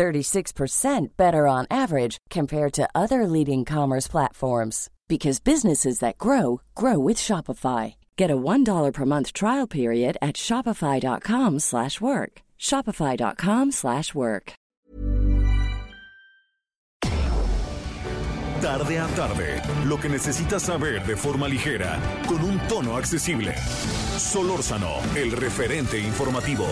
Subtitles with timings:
[0.00, 6.98] 36% better on average compared to other leading commerce platforms because businesses that grow grow
[6.98, 7.96] with Shopify.
[8.16, 12.32] Get a $1 per month trial period at shopify.com/work.
[12.58, 14.52] shopify.com/work.
[18.60, 23.54] Tarde a tarde, lo que necesitas saber de forma ligera, con un tono accesible.
[24.18, 26.66] Solórzano, el referente informativo.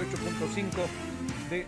[0.00, 1.66] 8.5 de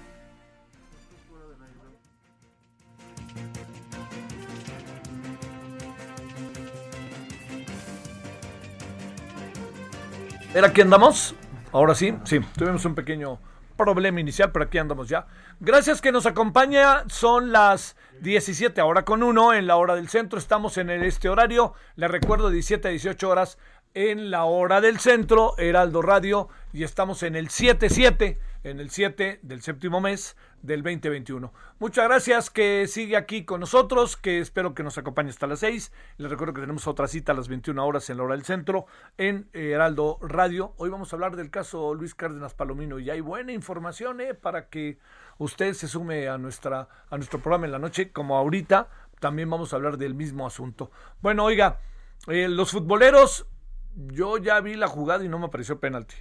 [10.54, 11.34] Pero aquí andamos.
[11.72, 13.40] Ahora sí, sí, tuvimos un pequeño
[13.76, 15.26] problema inicial, pero aquí andamos ya.
[15.58, 17.02] Gracias que nos acompaña.
[17.08, 20.38] Son las 17 ahora con uno en la hora del centro.
[20.38, 21.74] Estamos en este horario.
[21.96, 23.58] Les recuerdo 17 a 18 horas
[23.94, 29.38] en la hora del centro, Heraldo Radio, y estamos en el 7-7, en el 7
[29.42, 31.52] del séptimo mes del 2021.
[31.78, 35.92] Muchas gracias que sigue aquí con nosotros, que espero que nos acompañe hasta las 6.
[36.16, 38.86] Les recuerdo que tenemos otra cita a las 21 horas en la hora del centro
[39.16, 40.74] en Heraldo Radio.
[40.76, 44.68] Hoy vamos a hablar del caso Luis Cárdenas Palomino y hay buena información eh, para
[44.70, 44.98] que
[45.38, 48.88] usted se sume a, nuestra, a nuestro programa en la noche, como ahorita
[49.20, 50.90] también vamos a hablar del mismo asunto.
[51.22, 51.78] Bueno, oiga,
[52.26, 53.46] eh, los futboleros
[53.94, 56.16] yo ya vi la jugada y no me pareció penalti.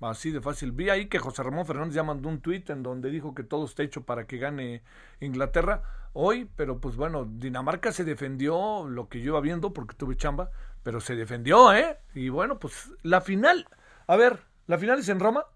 [0.00, 0.72] Así de fácil.
[0.72, 3.64] Vi ahí que José Ramón Fernández ya mandó un tuit en donde dijo que todo
[3.64, 4.82] está hecho para que gane
[5.20, 10.16] Inglaterra hoy, pero pues bueno, Dinamarca se defendió lo que yo iba viendo porque tuve
[10.16, 10.50] chamba,
[10.84, 11.98] pero se defendió, ¿eh?
[12.14, 13.66] Y bueno, pues la final.
[14.06, 15.46] A ver, ¿la final es en Roma?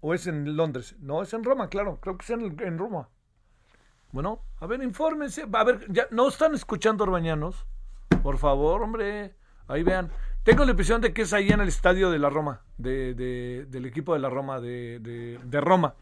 [0.00, 0.96] ¿O es en Londres?
[1.00, 3.08] No, es en Roma, claro, creo que es en, en Roma.
[4.12, 5.46] Bueno, a ver, infórmense.
[5.50, 7.66] A ver, ya no están escuchando, Orbañanos.
[8.22, 9.34] Por favor, hombre.
[9.68, 10.10] Ahí vean.
[10.42, 13.14] Tengo la impresión de que es ahí en el estadio de la Roma, de,
[13.68, 15.94] del equipo de la Roma, de, de, Roma,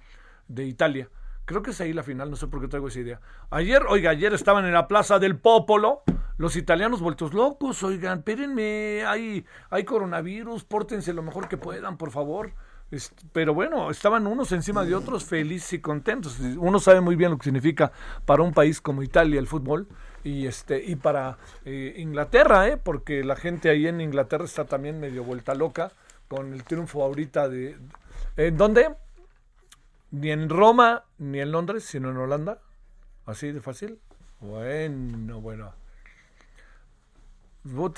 [0.49, 1.11] de Italia.
[1.45, 3.21] Creo que es ahí la final, no sé por qué traigo esa idea.
[3.51, 6.05] Ayer, oiga, ayer estaban en la Plaza del Popolo,
[6.39, 12.11] los italianos vueltos locos, oigan, espérenme, hay, hay coronavirus, pórtense lo mejor que puedan, por
[12.11, 12.55] favor.
[13.33, 16.41] Pero bueno, estaban unos encima de otros felices y contentos.
[16.57, 17.93] Uno sabe muy bien lo que significa
[18.25, 19.87] para un país como Italia el fútbol
[20.25, 22.77] y este y para eh, Inglaterra, ¿eh?
[22.77, 25.93] porque la gente ahí en Inglaterra está también medio vuelta loca
[26.29, 27.77] con el triunfo ahorita de
[28.37, 28.95] ¿en dónde?
[30.11, 32.59] Ni en Roma ni en Londres, sino en Holanda.
[33.27, 34.01] Así de fácil.
[34.41, 35.73] Bueno, bueno.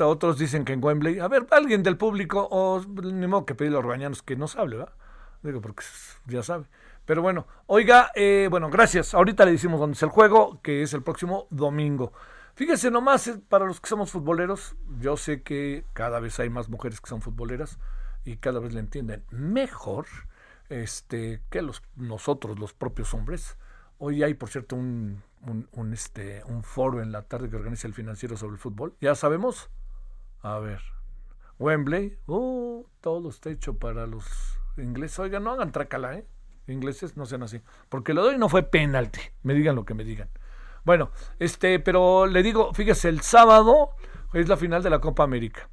[0.01, 1.21] otros dicen que en Wembley.
[1.21, 4.79] A ver, alguien del público, o ni modo que pedir a los que nos hable,
[4.79, 4.95] ¿verdad?
[5.43, 5.85] Digo, porque
[6.27, 6.67] ya sabe.
[7.05, 9.15] Pero bueno, oiga, eh, bueno, gracias.
[9.15, 12.13] Ahorita le decimos dónde es el juego, que es el próximo domingo.
[12.55, 16.69] Fíjese nomás, eh, para los que somos futboleros, yo sé que cada vez hay más
[16.69, 17.79] mujeres que son futboleras
[18.25, 20.07] y cada vez le entienden mejor
[20.69, 23.57] este, que los, nosotros, los propios hombres.
[23.99, 25.23] Hoy hay, por cierto, un,
[25.73, 28.95] un, este, un foro en la tarde que organiza el financiero sobre el fútbol.
[29.01, 29.71] ¿Ya sabemos?
[30.41, 30.81] A ver.
[31.59, 32.19] Wembley.
[32.27, 34.27] Uh, todo está hecho para los
[34.77, 35.19] ingleses.
[35.19, 36.27] Oiga, no hagan trácala, ¿eh?
[36.67, 37.61] Ingleses no sean así.
[37.89, 39.21] Porque lo doy no fue penalti.
[39.43, 40.29] Me digan lo que me digan.
[40.85, 43.91] Bueno, este, pero le digo, fíjese, el sábado
[44.33, 45.69] es la final de la Copa América.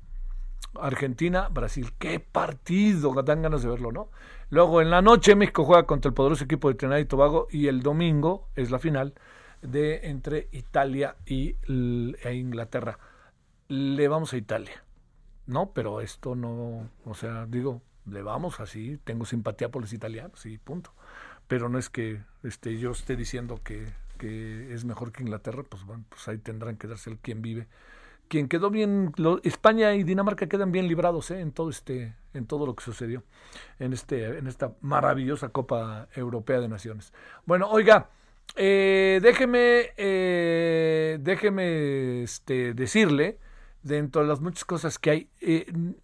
[0.75, 1.93] Argentina, Brasil.
[1.97, 4.09] Qué partido, dan ganas de verlo, ¿no?
[4.49, 7.67] Luego en la noche México juega contra el poderoso equipo de Trinidad y Tobago y
[7.67, 9.13] el domingo es la final
[9.61, 12.99] de entre Italia y e Inglaterra.
[13.67, 14.83] Le vamos a Italia.
[15.45, 20.45] No, pero esto no, o sea, digo, le vamos así, tengo simpatía por los italianos
[20.45, 20.93] y punto.
[21.47, 23.87] Pero no es que este, yo esté diciendo que
[24.19, 27.67] que es mejor que Inglaterra, pues bueno, pues ahí tendrán que darse el quien vive.
[28.27, 29.11] Quien quedó bien,
[29.41, 31.39] España y Dinamarca quedan bien librados ¿eh?
[31.39, 33.23] en todo este, en todo lo que sucedió
[33.79, 37.11] en este, en esta maravillosa Copa Europea de Naciones.
[37.47, 38.09] Bueno, oiga,
[38.55, 43.39] eh, déjeme, eh, déjeme este, decirle,
[43.81, 45.29] dentro de las muchas cosas que hay,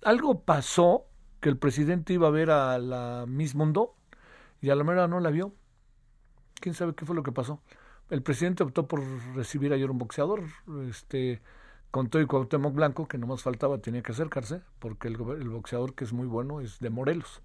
[0.01, 1.05] algo pasó
[1.45, 3.93] que el presidente iba a ver a la Miss Mundo
[4.61, 5.53] y a la mera no la vio.
[6.55, 7.61] ¿Quién sabe qué fue lo que pasó?
[8.09, 9.03] El presidente optó por
[9.35, 10.41] recibir ayer un boxeador,
[10.89, 11.43] este,
[11.91, 15.49] con todo y Cuauhtémoc Blanco, que no más faltaba, tenía que acercarse, porque el, el,
[15.49, 17.43] boxeador que es muy bueno es de Morelos.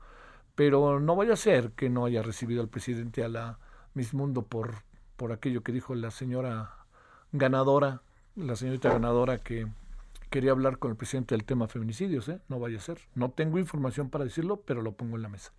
[0.55, 3.59] Pero no vaya a ser que no haya recibido al presidente a la
[3.93, 4.77] Miss Mundo por,
[5.19, 6.87] por aquello que dijo la señora
[7.33, 8.01] ganadora,
[8.35, 9.67] la señorita ganadora que
[10.31, 12.41] quería hablar con el presidente del tema feminicidios, ¿eh?
[12.49, 12.99] No vaya a ser.
[13.15, 15.53] No tengo información para decirlo, pero lo pongo en la mesa.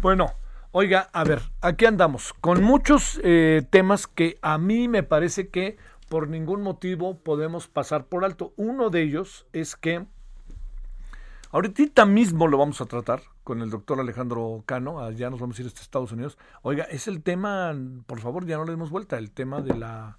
[0.00, 0.28] Bueno,
[0.70, 5.76] oiga, a ver, aquí andamos con muchos eh, temas que a mí me parece que
[6.08, 8.52] por ningún motivo podemos pasar por alto.
[8.56, 10.06] Uno de ellos es que
[11.50, 15.62] ahorita mismo lo vamos a tratar con el doctor Alejandro Cano, allá nos vamos a
[15.62, 16.38] ir a Estados Unidos.
[16.62, 17.74] Oiga, es el tema,
[18.06, 20.18] por favor, ya no le demos vuelta, el tema de la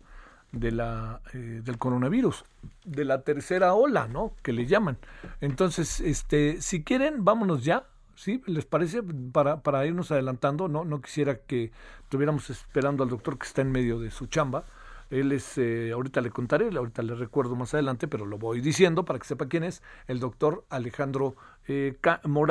[0.56, 2.46] de la, eh, del coronavirus,
[2.86, 4.34] de la tercera ola, ¿no?
[4.42, 4.98] Que le llaman.
[5.42, 7.86] Entonces, este, si quieren, vámonos ya,
[8.16, 8.42] ¿sí?
[8.48, 9.04] ¿Les parece?
[9.32, 10.86] Para, para irnos adelantando, ¿no?
[10.86, 11.72] No quisiera que
[12.04, 14.66] estuviéramos esperando al doctor que está en medio de su chamba.
[15.12, 19.06] Él es, eh, ahorita le contaré, ahorita le recuerdo más adelante, pero lo voy diciendo
[19.06, 21.36] para que sepa quién es, el doctor Alejandro,
[21.68, 21.96] eh,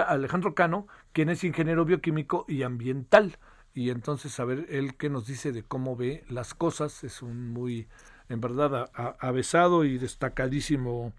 [0.06, 3.38] Alejandro Cano, quien es ingeniero bioquímico y ambiental
[3.74, 7.88] y entonces saber él qué nos dice de cómo ve las cosas es un muy
[8.28, 11.12] en verdad avesado y destacadísimo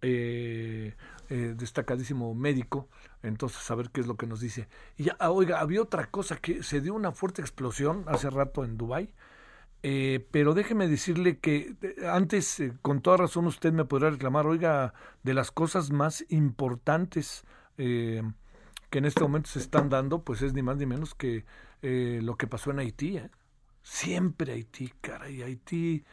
[0.00, 0.94] eh,
[1.28, 2.88] eh, destacadísimo médico.
[3.22, 4.68] Entonces saber qué es lo que nos dice.
[4.96, 8.64] Y ya ah, oiga había otra cosa que se dio una fuerte explosión hace rato
[8.64, 9.12] en Dubai
[9.82, 11.76] eh, pero déjeme decirle que
[12.10, 14.92] antes con toda razón usted me podrá reclamar oiga
[15.22, 17.44] de las cosas más importantes
[17.76, 18.24] que
[18.90, 21.44] en este momento se están dando pues es ni más ni menos que
[21.82, 23.16] eh, lo que pasó en Haití.
[23.18, 23.30] ¿eh?
[23.82, 26.04] Siempre Haití, caray, Haití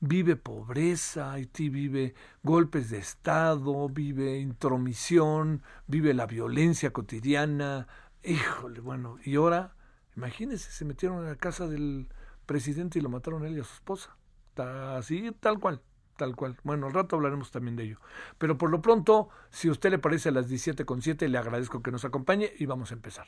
[0.00, 7.88] vive pobreza, Haití vive golpes de Estado, vive intromisión, vive la violencia cotidiana.
[8.22, 9.74] Híjole, bueno, y ahora,
[10.16, 12.08] imagínense, se metieron en la casa del
[12.46, 14.16] presidente y lo mataron a él y a su esposa.
[14.56, 15.82] Así, tal cual,
[16.16, 16.56] tal cual.
[16.62, 18.00] Bueno, al rato hablaremos también de ello.
[18.38, 21.90] Pero por lo pronto, si a usted le parece a las 17.7, le agradezco que
[21.90, 23.26] nos acompañe y vamos a empezar.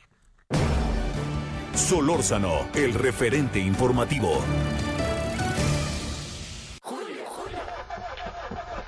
[1.77, 4.41] Solórzano, el referente informativo.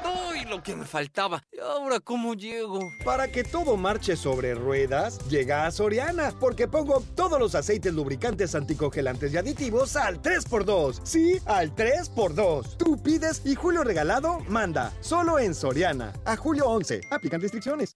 [0.04, 1.44] ¡Ay, lo que me faltaba!
[1.54, 2.80] ¿Y ahora cómo llego?
[3.06, 8.56] Para que todo marche sobre ruedas, llega a Soriana, porque pongo todos los aceites lubricantes
[8.56, 11.00] anticongelantes y aditivos al 3x2.
[11.04, 12.78] Sí, al 3x2.
[12.78, 14.92] Tú pides y Julio Regalado manda.
[15.00, 16.12] Solo en Soriana.
[16.26, 17.02] A julio 11.
[17.12, 17.96] Aplican restricciones.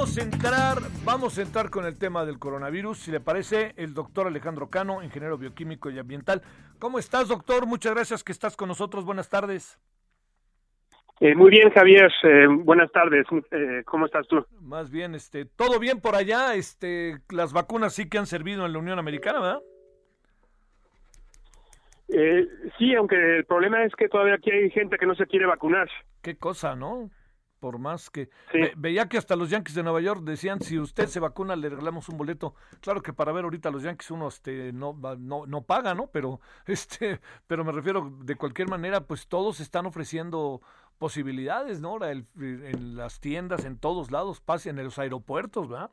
[0.00, 3.00] Vamos a entrar, vamos a entrar con el tema del coronavirus.
[3.00, 6.40] Si le parece, el doctor Alejandro Cano, ingeniero bioquímico y ambiental.
[6.78, 7.66] ¿Cómo estás, doctor?
[7.66, 9.04] Muchas gracias que estás con nosotros.
[9.04, 9.78] Buenas tardes.
[11.20, 12.10] Eh, muy bien, Javier.
[12.22, 13.26] Eh, buenas tardes.
[13.50, 14.42] Eh, ¿Cómo estás tú?
[14.62, 16.54] Más bien, este, todo bien por allá.
[16.54, 19.60] Este, las vacunas sí que han servido en la Unión Americana, ¿verdad?
[22.08, 25.44] Eh, sí, aunque el problema es que todavía aquí hay gente que no se quiere
[25.44, 25.90] vacunar.
[26.22, 27.10] Qué cosa, ¿no?
[27.60, 31.06] Por más que ve, veía que hasta los Yankees de Nueva York decían si usted
[31.06, 32.54] se vacuna le regalamos un boleto.
[32.80, 36.08] Claro que para ver ahorita a los Yankees uno este no no no paga no
[36.08, 40.60] pero este pero me refiero de cualquier manera pues todos están ofreciendo
[40.98, 42.26] posibilidades no ahora en
[42.96, 45.90] las tiendas en todos lados pase en los aeropuertos verdad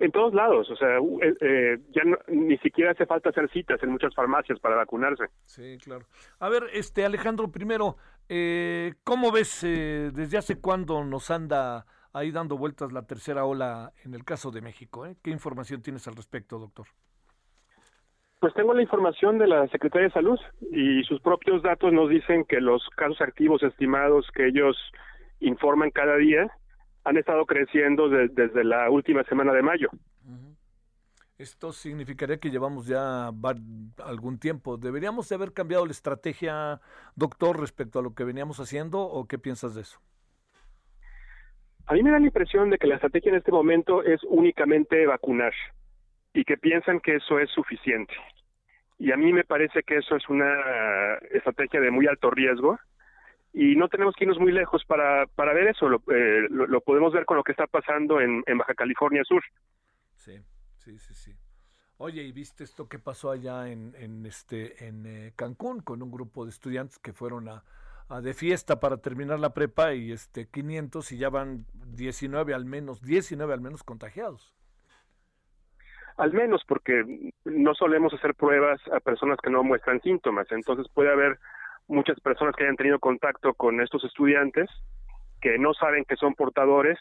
[0.00, 3.90] en todos lados, o sea, eh, eh, ya ni siquiera hace falta hacer citas en
[3.90, 5.24] muchas farmacias para vacunarse.
[5.44, 6.06] Sí, claro.
[6.38, 7.98] A ver, este Alejandro, primero,
[8.32, 13.92] eh, ¿cómo ves eh, desde hace cuándo nos anda ahí dando vueltas la tercera ola
[14.04, 15.04] en el caso de México?
[15.04, 15.16] Eh?
[15.22, 16.86] ¿Qué información tienes al respecto, doctor?
[18.38, 20.38] Pues tengo la información de la Secretaría de Salud
[20.70, 24.76] y sus propios datos nos dicen que los casos activos estimados que ellos
[25.40, 26.50] informan cada día
[27.04, 29.90] han estado creciendo desde la última semana de mayo.
[31.40, 33.28] Esto significaría que llevamos ya
[34.04, 34.76] algún tiempo.
[34.76, 36.82] ¿Deberíamos de haber cambiado la estrategia,
[37.16, 39.98] doctor, respecto a lo que veníamos haciendo o qué piensas de eso?
[41.86, 45.06] A mí me da la impresión de que la estrategia en este momento es únicamente
[45.06, 45.54] vacunar
[46.34, 48.12] y que piensan que eso es suficiente.
[48.98, 52.78] Y a mí me parece que eso es una estrategia de muy alto riesgo
[53.54, 55.88] y no tenemos que irnos muy lejos para, para ver eso.
[55.88, 59.42] Lo, eh, lo, podemos ver con lo que está pasando en, en Baja California Sur.
[60.16, 60.38] Sí.
[60.90, 61.36] Sí, sí, sí.
[61.98, 66.10] Oye, ¿y viste esto que pasó allá en, en este en eh, Cancún con un
[66.10, 67.62] grupo de estudiantes que fueron a,
[68.08, 72.64] a, de fiesta para terminar la prepa y este 500 y ya van 19 al
[72.64, 74.52] menos, 19 al menos contagiados?
[76.16, 81.12] Al menos porque no solemos hacer pruebas a personas que no muestran síntomas, entonces puede
[81.12, 81.38] haber
[81.86, 84.68] muchas personas que hayan tenido contacto con estos estudiantes
[85.40, 86.98] que no saben que son portadores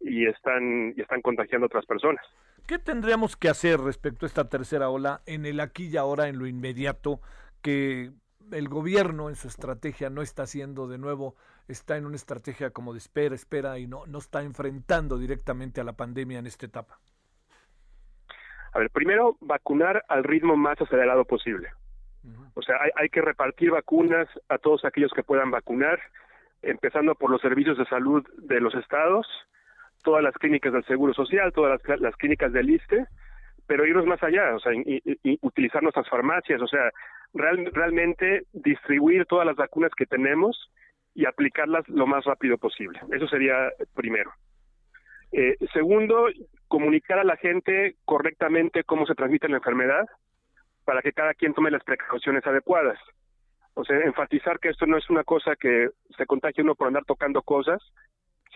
[0.00, 2.24] y están y están contagiando a otras personas.
[2.66, 6.40] ¿Qué tendríamos que hacer respecto a esta tercera ola en el aquí y ahora, en
[6.40, 7.20] lo inmediato,
[7.62, 8.10] que
[8.50, 11.36] el gobierno en su estrategia no está haciendo de nuevo,
[11.68, 15.84] está en una estrategia como de espera, espera y no, no está enfrentando directamente a
[15.84, 16.98] la pandemia en esta etapa?
[18.72, 21.70] A ver, primero vacunar al ritmo más acelerado posible.
[22.54, 26.00] O sea, hay, hay que repartir vacunas a todos aquellos que puedan vacunar,
[26.62, 29.24] empezando por los servicios de salud de los estados,
[30.06, 33.06] todas las clínicas del Seguro Social, todas las, clínicas del ISTE,
[33.66, 34.72] pero irnos más allá, o sea,
[35.40, 36.92] utilizar nuestras farmacias, o sea,
[37.34, 40.70] realmente distribuir todas las vacunas que tenemos
[41.12, 43.00] y aplicarlas lo más rápido posible.
[43.10, 44.30] Eso sería primero.
[45.32, 46.28] Eh, segundo,
[46.68, 50.06] comunicar a la gente correctamente cómo se transmite la enfermedad
[50.84, 53.00] para que cada quien tome las precauciones adecuadas.
[53.74, 57.04] O sea, enfatizar que esto no es una cosa que se contagie uno por andar
[57.04, 57.82] tocando cosas,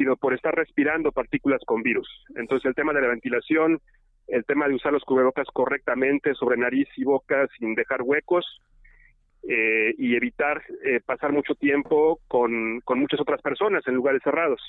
[0.01, 2.09] sino por estar respirando partículas con virus.
[2.35, 3.83] Entonces el tema de la ventilación,
[4.29, 8.63] el tema de usar los cubrebocas correctamente sobre nariz y boca sin dejar huecos
[9.47, 14.63] eh, y evitar eh, pasar mucho tiempo con, con muchas otras personas en lugares cerrados.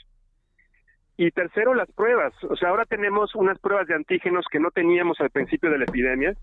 [1.15, 2.33] Y tercero, las pruebas.
[2.43, 5.85] O sea, ahora tenemos unas pruebas de antígenos que no teníamos al principio de la
[5.85, 6.35] epidemia.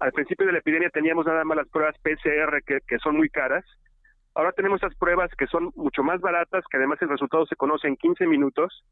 [0.00, 3.30] Al principio de la epidemia teníamos nada más las pruebas PCR que, que son muy
[3.30, 3.64] caras
[4.38, 7.88] Ahora tenemos esas pruebas que son mucho más baratas, que además el resultado se conoce
[7.88, 8.84] en 15 minutos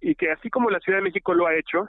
[0.00, 1.88] y que así como la Ciudad de México lo ha hecho,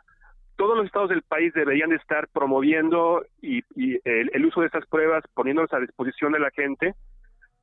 [0.56, 3.62] todos los estados del país deberían de estar promoviendo y,
[4.06, 6.96] el, uso de estas pruebas, poniéndolas a disposición de la gente,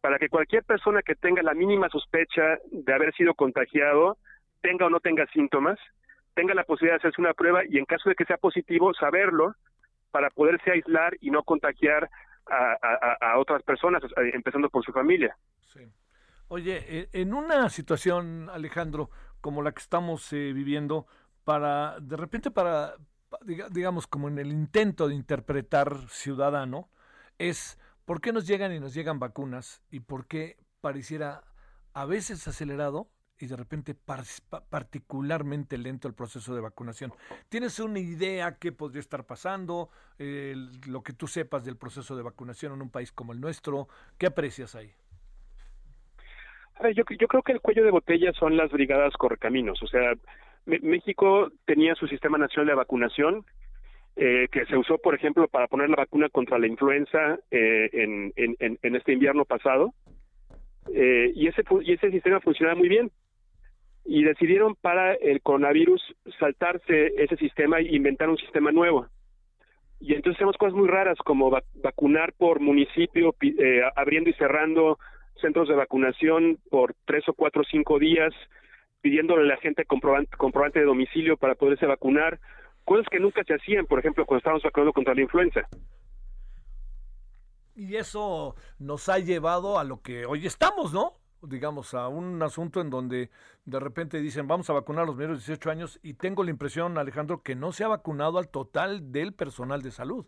[0.00, 4.18] para que cualquier persona que tenga la mínima sospecha de haber sido contagiado,
[4.62, 5.76] tenga o no tenga síntomas,
[6.34, 9.56] tenga la posibilidad de hacerse una prueba y en caso de que sea positivo, saberlo
[10.12, 12.08] para poderse aislar y no contagiar
[12.48, 15.36] a, otras personas, empezando por su familia.
[15.60, 15.80] Sí.
[16.48, 19.10] Oye, e, en una situación, Alejandro,
[19.40, 21.06] como la que estamos eh, viviendo,
[21.44, 22.94] para, de repente, para,
[23.70, 26.88] digamos, como en el intento de interpretar ciudadano,
[27.38, 31.44] es por qué nos llegan y nos llegan vacunas y por qué pareciera
[31.92, 33.94] a veces acelerado y de repente
[34.70, 37.12] particularmente lento el proceso de vacunación.
[37.48, 39.90] ¿Tienes una idea qué podría estar pasando?
[40.18, 44.26] lo que tú sepas del proceso de vacunación en un país como el nuestro, ¿qué
[44.26, 44.90] aprecias ahí?
[46.94, 49.82] yo, yo creo que el cuello de botella son las brigadas correcaminos.
[49.82, 50.12] O sea,
[50.66, 53.44] México tenía su sistema nacional de vacunación,
[54.16, 58.32] eh, que se usó, por ejemplo, para poner la vacuna contra la influenza eh, en,
[58.82, 59.94] este invierno pasado.
[60.92, 63.10] Eh, y, ese, y ese sistema funcionaba muy bien
[64.06, 66.00] y decidieron para el coronavirus
[66.38, 69.06] saltarse ese sistema e inventar un sistema nuevo.
[70.00, 74.98] Y entonces hacemos cosas muy raras como vacunar por municipio, eh, abriendo y cerrando
[75.40, 78.32] centros de vacunación por tres o cuatro o cinco días,
[79.00, 82.38] pidiéndole a la gente comprobante, comprobante de domicilio para poderse vacunar,
[82.84, 85.62] cosas que nunca se hacían, por ejemplo, cuando estábamos vacunando contra la influenza.
[87.74, 91.14] Y eso nos ha llevado a lo que hoy estamos, ¿no?
[91.48, 93.30] Digamos, a un asunto en donde
[93.64, 96.50] de repente dicen vamos a vacunar a los menores de 18 años y tengo la
[96.50, 100.26] impresión, Alejandro, que no se ha vacunado al total del personal de salud.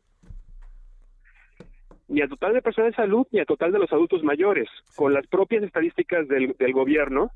[2.08, 4.68] Ni al total del personal de salud, ni al total de los adultos mayores.
[4.96, 7.30] Con las propias estadísticas del, del gobierno,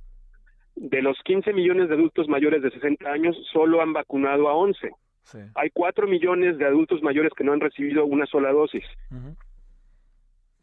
[0.76, 4.92] de los 15 millones de adultos mayores de 60 años, solo han vacunado a 11.
[5.54, 8.84] Hay 4 millones de adultos mayores que no han recibido una sola dosis.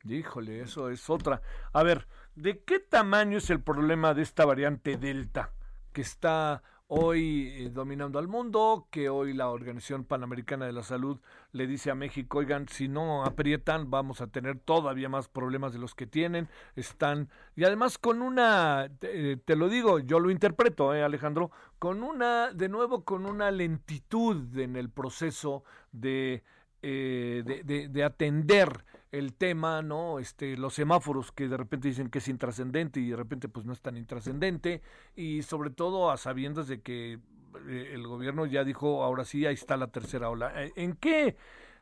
[0.05, 1.41] Híjole, eso es otra.
[1.73, 5.51] A ver, ¿de qué tamaño es el problema de esta variante Delta
[5.91, 11.19] que está hoy eh, dominando al mundo, que hoy la Organización Panamericana de la Salud
[11.51, 15.77] le dice a México, oigan, si no aprietan vamos a tener todavía más problemas de
[15.77, 20.95] los que tienen, están, y además con una, te, eh, lo digo, yo lo interpreto,
[20.95, 26.43] eh, Alejandro, con una, de nuevo, con una lentitud en el proceso de
[26.81, 30.19] eh, de, atender el tema, ¿no?
[30.19, 33.73] Este, los semáforos que de repente dicen que es intrascendente y de repente pues no
[33.73, 34.81] es tan intrascendente
[35.15, 37.19] y sobre todo a sabiendas de que
[37.67, 40.51] eh, el gobierno ya dijo, ahora sí, ahí está la tercera ola.
[40.63, 41.35] Eh, ¿En qué,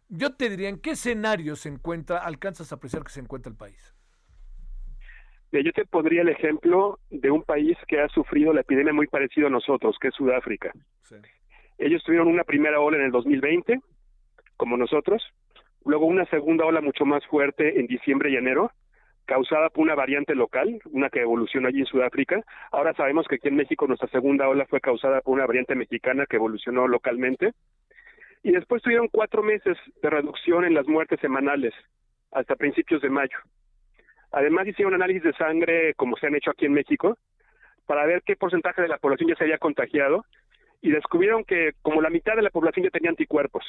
[0.10, 3.58] yo te diría, en qué escenario se encuentra, alcanzas a apreciar que se encuentra el
[3.58, 3.94] país?
[5.52, 9.48] Yo te podría el ejemplo de un país que ha sufrido la epidemia muy parecido
[9.48, 10.72] a nosotros, que es Sudáfrica.
[11.78, 13.80] Ellos tuvieron una primera ola en el 2020,
[14.58, 15.24] como nosotros,
[15.88, 18.72] luego una segunda ola mucho más fuerte en diciembre y enero,
[19.26, 22.42] causada por una variante local, una que evolucionó allí en Sudáfrica.
[22.72, 26.26] Ahora sabemos que aquí en México nuestra segunda ola fue causada por una variante mexicana
[26.26, 27.54] que evolucionó localmente.
[28.44, 31.74] Y después tuvieron cuatro meses de reducción en las muertes semanales
[32.32, 33.38] hasta principios de mayo.
[34.32, 37.18] Además hicieron análisis de sangre, como se han hecho aquí en México,
[37.86, 40.26] para ver qué porcentaje de la población ya se había contagiado
[40.82, 43.66] y descubrieron que como la mitad de la población ya tenía anticuerpos.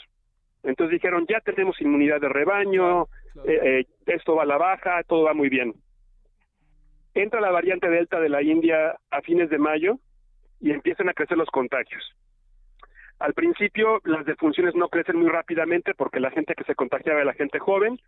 [0.62, 3.05] Entonces dijeron, ya tenemos inmunidad de rebaño,
[3.47, 5.75] eh, eh, esto va a la baja, todo va muy bien.
[7.15, 9.99] Entra la variante Delta de la India a fines de mayo
[10.61, 12.03] y empiezan a crecer los contagios.
[13.19, 17.27] Al principio las defunciones no crecen muy rápidamente porque la gente que se contagiaba era
[17.27, 17.99] la gente joven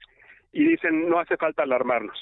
[0.53, 2.19] y dicen no hace falta alarmarnos.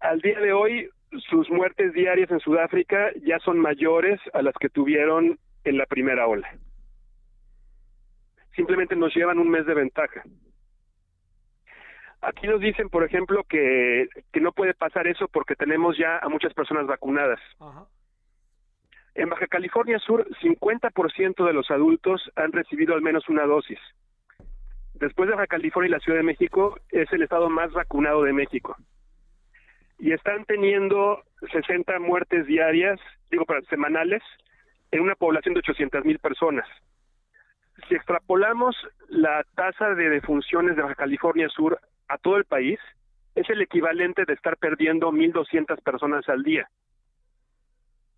[0.00, 0.88] Al día de hoy
[1.28, 6.28] sus muertes diarias en Sudáfrica ya son mayores a las que tuvieron en la primera
[6.28, 6.48] ola
[8.54, 10.22] simplemente nos llevan un mes de ventaja.
[12.22, 16.28] Aquí nos dicen, por ejemplo, que, que no puede pasar eso porque tenemos ya a
[16.28, 17.40] muchas personas vacunadas.
[19.14, 23.78] En Baja California Sur, 50% de los adultos han recibido al menos una dosis.
[24.94, 28.34] Después de Baja California y la Ciudad de México, es el estado más vacunado de
[28.34, 28.76] México.
[29.98, 34.22] Y están teniendo 60 muertes diarias, digo, para semanales,
[34.90, 36.66] en una población de 800 mil personas
[37.88, 38.76] si extrapolamos
[39.08, 42.78] la tasa de defunciones de Baja California Sur a todo el país,
[43.34, 46.68] es el equivalente de estar perdiendo 1.200 personas al día.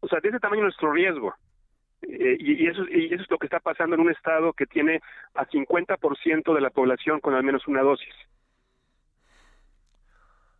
[0.01, 1.35] O sea, de ese tamaño nuestro riesgo.
[2.03, 5.01] Eh, y, eso, y eso es lo que está pasando en un estado que tiene
[5.35, 8.15] a 50% de la población con al menos una dosis.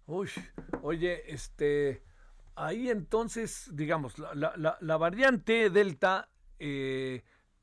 [0.07, 0.29] Uy,
[0.83, 2.03] oye, este,
[2.55, 6.29] ahí entonces, digamos, la, la, la variante Delta,
[6.59, 7.23] eh,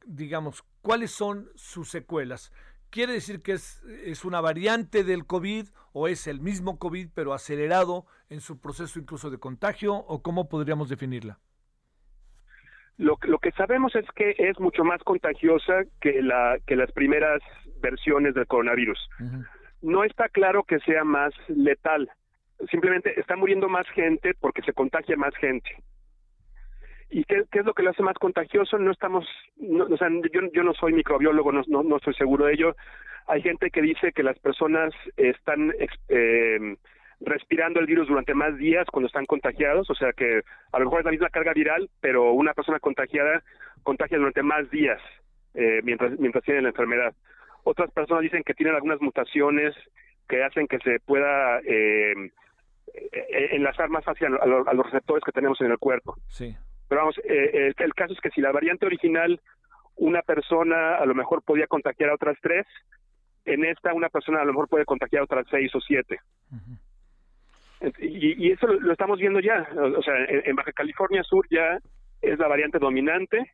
[0.10, 2.52] digamos, ¿cuáles son sus secuelas?
[2.90, 7.34] ¿Quiere decir que es, es, una variante del COVID o es el mismo COVID pero
[7.34, 11.40] acelerado en su proceso incluso de contagio o cómo podríamos definirla?
[12.98, 17.42] Lo, lo que sabemos es que es mucho más contagiosa que, la, que las primeras
[17.80, 19.00] versiones del coronavirus.
[19.82, 22.12] No está claro que sea más letal,
[22.70, 25.70] simplemente está muriendo más gente porque se contagia más gente.
[27.10, 28.78] ¿Y qué, es lo que lo hace más contagioso?
[28.78, 29.26] No estamos,
[29.58, 32.76] o sea, yo, no soy microbiólogo, no, no, estoy seguro de ello.
[33.28, 35.74] Hay gente que dice que las personas están
[36.10, 36.76] eh,
[37.20, 40.42] respirando el virus durante más días cuando están contagiados, o sea que
[40.72, 43.44] a lo mejor es la misma carga viral, pero una persona contagiada
[43.84, 45.02] contagia durante más días
[45.56, 47.14] eh, mientras, mientras tiene la enfermedad.
[47.64, 49.76] Otras personas dicen que tienen algunas mutaciones
[50.28, 52.14] que hacen que se pueda eh,
[53.52, 56.16] enlazar más fácil a, los receptores que tenemos en el cuerpo.
[56.28, 56.56] Sí.
[56.90, 59.40] Pero vamos, eh, el, caso es que si la variante original,
[59.96, 62.66] una persona a lo mejor podía contagiar a otras tres,
[63.46, 66.20] en esta una persona a lo mejor puede contagiar a otras seis o siete.
[68.00, 69.70] y, eso lo, estamos viendo ya.
[69.76, 71.78] O, sea, en, Baja California Sur ya
[72.22, 73.52] es la variante dominante.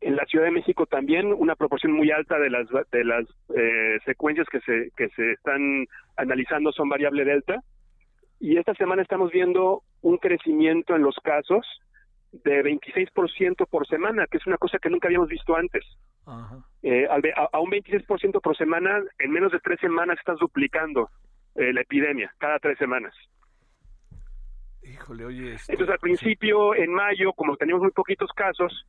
[0.00, 3.98] En la Ciudad de México también una proporción muy alta de las de las eh,
[4.06, 7.62] secuencias que se que se están analizando son variable delta.
[8.40, 11.66] Y esta semana estamos viendo un crecimiento en los casos
[12.32, 15.84] de 26% por semana, que es una cosa que nunca habíamos visto antes.
[16.82, 21.10] Eh, a, un 26% por semana, en menos de tres semanas estás duplicando
[21.56, 23.14] eh, la epidemia, cada tres semanas.
[24.82, 25.56] Híjole, oye.
[25.68, 28.86] Entonces, al principio, en mayo, como teníamos muy poquitos casos,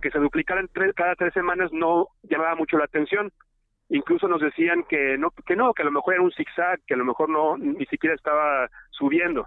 [0.00, 3.32] que se duplicaran cada tres semanas no llamaba mucho la atención.
[3.88, 6.94] Incluso nos decían que no, que no, que a lo mejor era un zigzag, que
[6.94, 9.46] a lo mejor no ni siquiera estaba subiendo.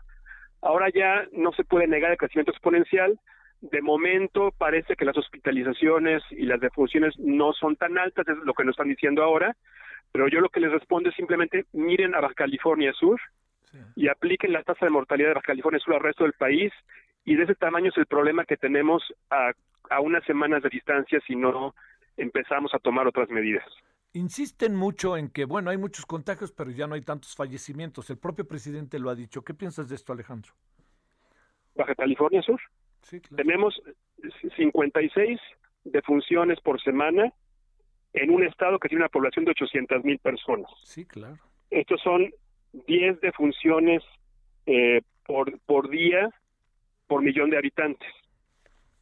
[0.65, 3.19] Ahora ya no se puede negar el crecimiento exponencial.
[3.61, 8.53] De momento parece que las hospitalizaciones y las defunciones no son tan altas, es lo
[8.55, 9.55] que nos están diciendo ahora,
[10.11, 13.21] pero yo lo que les respondo es simplemente miren a Baja California Sur
[13.95, 16.73] y apliquen la tasa de mortalidad de Baja California Sur al resto del país
[17.25, 19.51] y de ese tamaño es el problema que tenemos a,
[19.91, 21.75] a unas semanas de distancia si no
[22.17, 23.65] empezamos a tomar otras medidas.
[24.15, 28.09] Insisten mucho en que, bueno, hay muchos contagios, pero ya no hay tantos fallecimientos.
[28.09, 29.43] El propio presidente lo ha dicho.
[29.43, 30.53] ¿Qué piensas de esto, Alejandro?
[31.75, 32.61] Baja California Sur.
[33.01, 33.43] Sí, claro.
[33.43, 33.81] Tenemos
[34.55, 35.37] 56
[35.83, 37.33] defunciones por semana
[38.13, 40.71] en un estado que tiene una población de 800 mil personas.
[40.85, 41.37] Sí, claro.
[41.69, 42.31] Estos son
[42.87, 44.01] 10 defunciones
[44.65, 46.29] eh, por, por día
[47.07, 48.09] por millón de habitantes.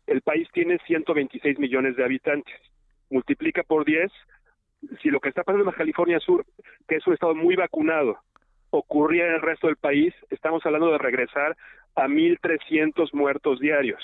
[0.08, 2.60] El país tiene 126 millones de habitantes.
[3.12, 4.12] Multiplica por 10.
[5.02, 6.46] Si lo que está pasando en Baja California Sur,
[6.88, 8.20] que es un estado muy vacunado,
[8.70, 11.56] ocurría en el resto del país, estamos hablando de regresar
[11.96, 14.02] a 1.300 muertos diarios.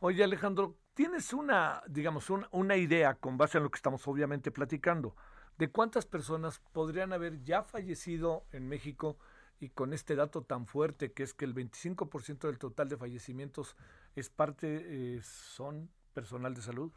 [0.00, 5.16] Oye, Alejandro, ¿tienes una, digamos, una idea con base en lo que estamos obviamente platicando,
[5.56, 9.18] de cuántas personas podrían haber ya fallecido en México
[9.58, 13.76] y con este dato tan fuerte que es que el 25% del total de fallecimientos
[14.14, 16.92] es parte, eh, son personal de salud?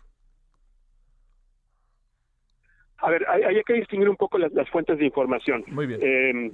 [3.02, 5.64] A ver, hay, hay que distinguir un poco las, las fuentes de información.
[5.68, 6.00] Muy bien.
[6.04, 6.52] Eh,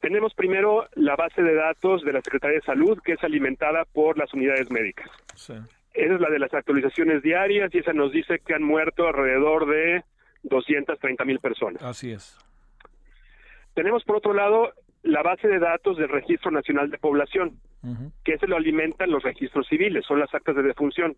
[0.00, 4.16] tenemos primero la base de datos de la Secretaría de Salud, que es alimentada por
[4.16, 5.10] las unidades médicas.
[5.34, 5.54] Sí.
[5.94, 9.66] Esa es la de las actualizaciones diarias y esa nos dice que han muerto alrededor
[9.66, 10.04] de
[10.44, 11.82] 230 mil personas.
[11.82, 12.38] Así es.
[13.74, 17.58] Tenemos por otro lado la base de datos del Registro Nacional de Población,
[18.24, 21.16] que se lo alimentan los registros civiles, son las actas de defunción.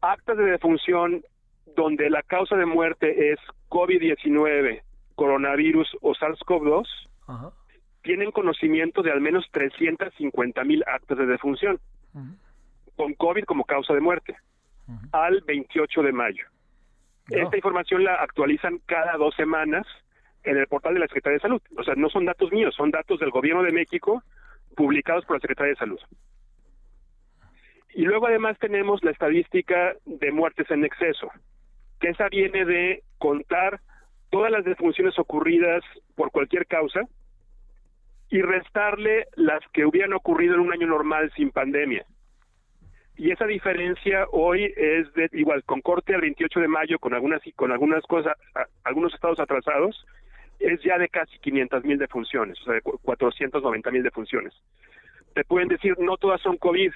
[0.00, 1.22] Actas de defunción
[1.76, 4.82] donde la causa de muerte es COVID-19,
[5.14, 6.86] coronavirus o SARS-CoV-2,
[7.26, 7.52] Ajá.
[8.02, 11.80] tienen conocimiento de al menos 350 mil actas de defunción,
[12.96, 14.36] con COVID como causa de muerte,
[15.12, 16.46] al 28 de mayo.
[17.30, 17.38] No.
[17.38, 19.86] Esta información la actualizan cada dos semanas
[20.44, 21.62] en el portal de la Secretaría de Salud.
[21.76, 24.22] O sea, no son datos míos, son datos del Gobierno de México
[24.76, 26.00] publicados por la Secretaría de Salud.
[27.94, 31.30] Y luego además tenemos la estadística de muertes en exceso,
[32.04, 33.80] que esa viene de contar
[34.30, 35.82] todas las defunciones ocurridas
[36.16, 37.00] por cualquier causa
[38.28, 42.04] y restarle las que hubieran ocurrido en un año normal sin pandemia.
[43.16, 47.40] Y esa diferencia hoy es de igual con corte al 28 de mayo con algunas
[47.56, 48.36] con algunas cosas
[48.82, 50.04] algunos estados atrasados
[50.58, 54.52] es ya de casi 500 mil defunciones, o sea, de cu- 490 mil defunciones.
[55.32, 56.92] Te pueden decir no todas son COVID.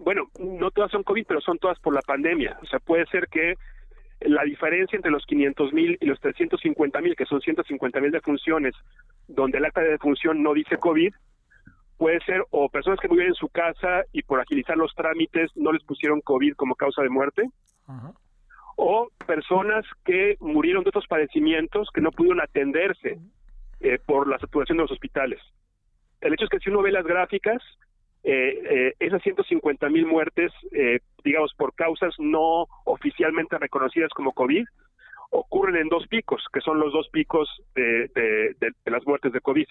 [0.00, 2.58] Bueno, no todas son COVID, pero son todas por la pandemia.
[2.60, 3.54] O sea, puede ser que
[4.26, 8.74] la diferencia entre los 500 mil y los 350 mil, que son 150 mil defunciones,
[9.28, 11.12] donde el acta de defunción no dice COVID,
[11.96, 15.72] puede ser o personas que murieron en su casa y por agilizar los trámites no
[15.72, 17.48] les pusieron COVID como causa de muerte,
[18.76, 23.18] o personas que murieron de otros padecimientos que no pudieron atenderse
[23.80, 25.40] eh, por la saturación de los hospitales.
[26.20, 27.62] El hecho es que si uno ve las gráficas,
[28.24, 34.64] eh, eh, esas 150 mil muertes, eh, digamos, por causas no oficialmente reconocidas como COVID,
[35.30, 39.32] ocurren en dos picos, que son los dos picos de, de- de- de las muertes
[39.32, 39.66] de COVID.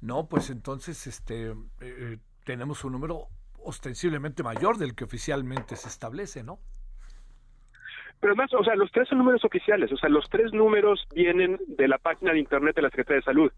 [0.00, 3.26] No, pues entonces este, eh, eh, tenemos un número
[3.62, 6.58] ostensiblemente mayor del que oficialmente se establece, ¿no?
[8.18, 11.58] Pero además, o sea, los tres son números oficiales, o sea, los tres números vienen
[11.68, 13.52] de la página de Internet de la Secretaría de Salud.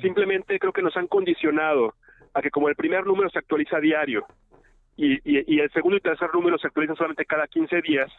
[0.00, 1.94] Simplemente creo que nos han condicionado
[2.34, 4.26] a que como el primer número se actualiza diario
[4.96, 8.12] y, el segundo y tercer número se actualizan solamente cada 15 días,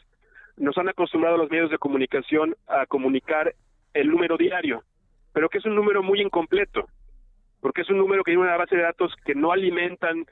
[0.58, 3.54] nos han acostumbrado los medios de comunicación a comunicar
[3.94, 4.84] el número diario,
[5.32, 6.88] pero que es un número muy incompleto,
[7.60, 10.26] porque es un número que tiene una base de datos que no alimentan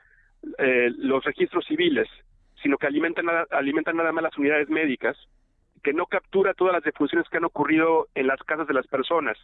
[0.57, 2.07] eh, los registros civiles,
[2.63, 5.17] sino que alimentan nada, alimentan nada más las unidades médicas,
[5.83, 9.37] que no captura todas las defunciones que han ocurrido en las casas de las personas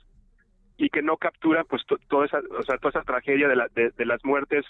[0.77, 3.67] y que no captura pues to- toda esa o sea, toda esa tragedia de, la-
[3.73, 4.65] de, de las muertes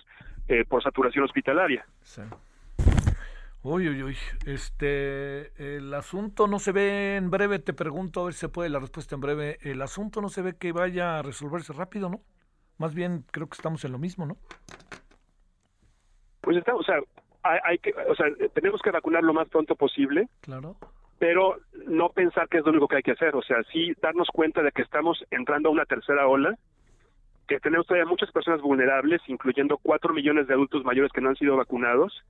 [0.47, 1.85] eh, por saturación hospitalaria.
[2.01, 2.21] Sí.
[3.63, 4.17] Uy, uy, uy.
[4.45, 8.69] Este, el asunto no se ve en breve, te pregunto a ver si se puede
[8.69, 9.57] la respuesta en breve.
[9.61, 12.21] El asunto no se ve que vaya a resolverse rápido, ¿no?
[12.77, 14.37] Más bien creo que estamos en lo mismo, ¿no?
[16.41, 16.97] Pues está, o sea,
[17.41, 20.75] hay, hay que, o sea, tenemos que vacunar lo más pronto posible, Claro.
[21.19, 24.27] Pero no pensar que es lo único que hay que hacer, o sea, sí darnos
[24.29, 26.55] cuenta de que estamos entrando a una tercera ola,
[27.47, 31.35] que tenemos todavía muchas personas vulnerables, incluyendo cuatro millones de adultos mayores que no han
[31.35, 32.23] sido vacunados,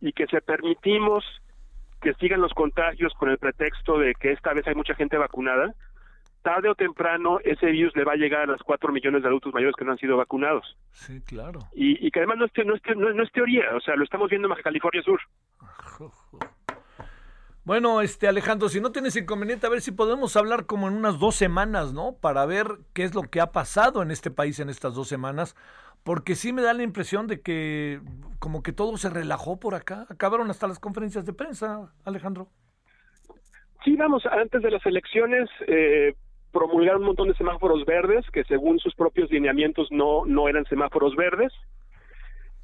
[0.00, 1.24] y que si permitimos
[2.00, 5.74] que sigan los contagios con el pretexto de que esta vez hay mucha gente vacunada,
[6.42, 9.54] tarde o temprano ese virus le va a llegar a los cuatro millones de adultos
[9.54, 10.76] mayores que no han sido vacunados.
[10.90, 11.60] Sí, claro.
[11.74, 14.04] Y, y que además no es, no, es, no, no es teoría, o sea, lo
[14.04, 15.20] estamos viendo en Baja California Sur.
[17.64, 21.18] Bueno, este Alejandro, si no tienes inconveniente, a ver si podemos hablar como en unas
[21.18, 22.14] dos semanas, ¿no?
[22.20, 25.56] Para ver qué es lo que ha pasado en este país en estas dos semanas,
[26.02, 28.02] porque sí me da la impresión de que
[28.38, 30.06] como que todo se relajó por acá.
[30.10, 32.48] Acabaron hasta las conferencias de prensa, Alejandro.
[33.82, 36.14] Sí, vamos, antes de las elecciones eh,
[36.52, 41.16] promulgaron un montón de semáforos verdes que según sus propios lineamientos no, no eran semáforos
[41.16, 41.50] verdes.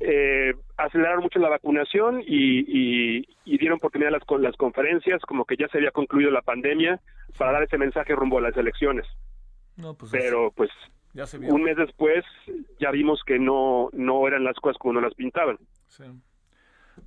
[0.00, 5.56] Eh, aceleraron mucho la vacunación y, dieron oportunidad a las, con las conferencias, como que
[5.56, 7.00] ya se había concluido la pandemia,
[7.36, 9.06] para dar ese mensaje rumbo a las elecciones.
[9.76, 10.70] Pues Pero pues
[11.48, 12.24] un mes después
[12.78, 15.58] ya vimos que no, no eran las cosas como nos las pintaban.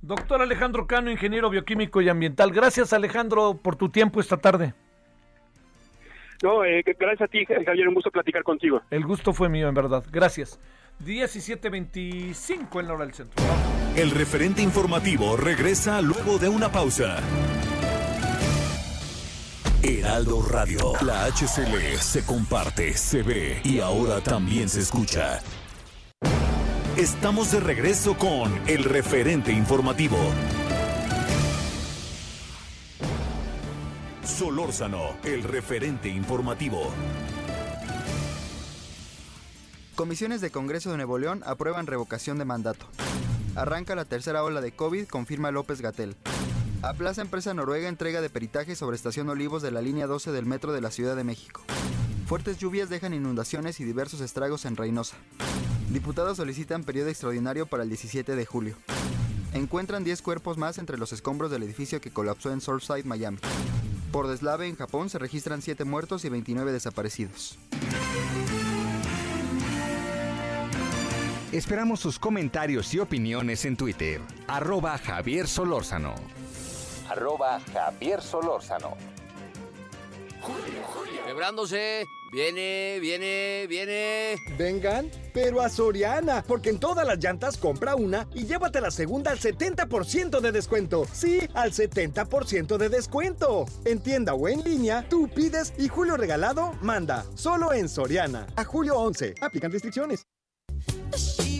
[0.02, 2.52] Doctor Alejandro Cano, ingeniero bioquímico y ambiental.
[2.52, 4.74] Gracias Alejandro por tu tiempo esta tarde.
[6.42, 8.82] No, eh, gracias a ti, Javier, un gusto platicar contigo.
[8.90, 10.04] El gusto fue mío, en verdad.
[10.10, 10.60] Gracias.
[11.00, 13.44] 17.25 en la hora del centro.
[13.96, 17.18] El referente informativo regresa luego de una pausa.
[19.82, 25.40] Heraldo Radio, la HCL se comparte, se ve y ahora también se escucha.
[26.96, 30.16] Estamos de regreso con el referente informativo.
[34.24, 36.92] Solórzano, el referente informativo.
[39.94, 42.86] Comisiones de Congreso de Nuevo León aprueban revocación de mandato.
[43.54, 46.16] Arranca la tercera ola de COVID, confirma López Gatel.
[46.82, 50.46] A Plaza Empresa Noruega entrega de peritaje sobre Estación Olivos de la línea 12 del
[50.46, 51.62] metro de la Ciudad de México.
[52.26, 55.16] Fuertes lluvias dejan inundaciones y diversos estragos en Reynosa.
[55.90, 58.76] Diputados solicitan periodo extraordinario para el 17 de julio.
[59.52, 63.38] Encuentran 10 cuerpos más entre los escombros del edificio que colapsó en Surfside, Miami.
[64.10, 67.58] Por deslave en Japón se registran 7 muertos y 29 desaparecidos.
[71.54, 74.20] Esperamos sus comentarios y opiniones en Twitter.
[74.48, 76.16] Arroba Javier Solórzano.
[77.08, 78.96] Arroba Javier Solórzano.
[81.24, 82.06] Quebrándose.
[82.32, 84.34] Viene, viene, viene.
[84.58, 89.30] Vengan, pero a Soriana, porque en todas las llantas compra una y llévate la segunda
[89.30, 91.06] al 70% de descuento.
[91.12, 93.66] Sí, al 70% de descuento.
[93.84, 97.24] En tienda o en línea, tú pides y Julio Regalado manda.
[97.36, 98.48] Solo en Soriana.
[98.56, 99.36] A julio 11.
[99.40, 100.26] Aplican restricciones.
[100.86, 101.53] The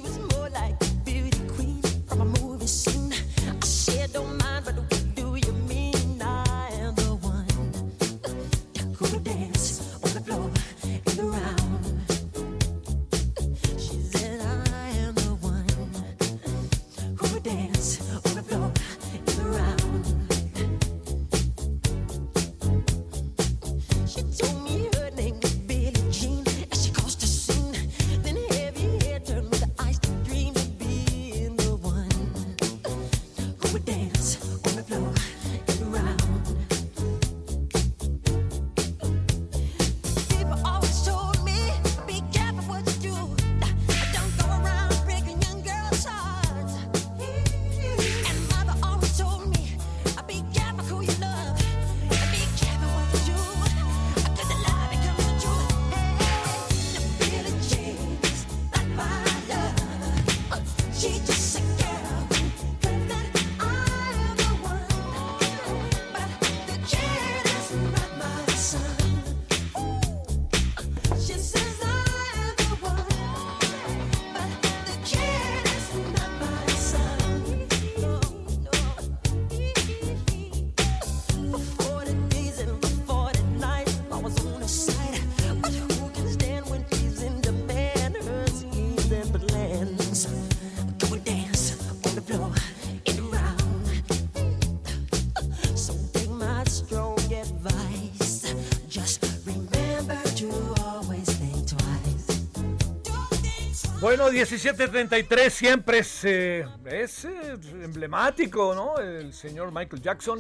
[104.25, 108.97] Bueno, 1733 siempre es, eh, es eh, emblemático, ¿no?
[108.97, 110.39] El señor Michael Jackson.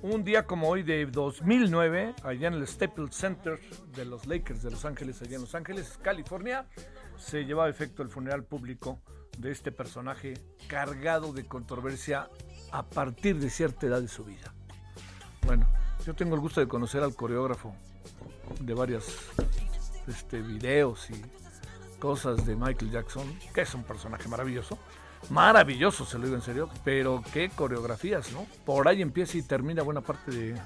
[0.00, 3.60] Un día como hoy de 2009, allá en el Staples Center
[3.94, 6.66] de los Lakers de Los Ángeles, allá en Los Ángeles, California,
[7.18, 9.02] se llevaba a efecto el funeral público
[9.36, 10.32] de este personaje
[10.66, 12.30] cargado de controversia
[12.72, 14.54] a partir de cierta edad de su vida.
[15.42, 15.68] Bueno,
[16.06, 17.74] yo tengo el gusto de conocer al coreógrafo
[18.60, 19.14] de varios
[20.06, 21.45] este, videos y
[21.98, 24.78] cosas de Michael Jackson, que es un personaje maravilloso.
[25.30, 28.46] Maravilloso, se lo digo en serio, pero qué coreografías, ¿no?
[28.64, 30.60] Por ahí empieza y termina buena parte de,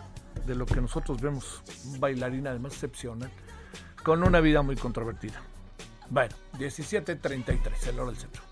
[0.46, 1.62] de lo que nosotros vemos.
[1.86, 3.30] Un bailarín además excepcional,
[4.02, 5.40] con una vida muy controvertida.
[6.10, 8.42] Bueno, 17.33, el hora del centro.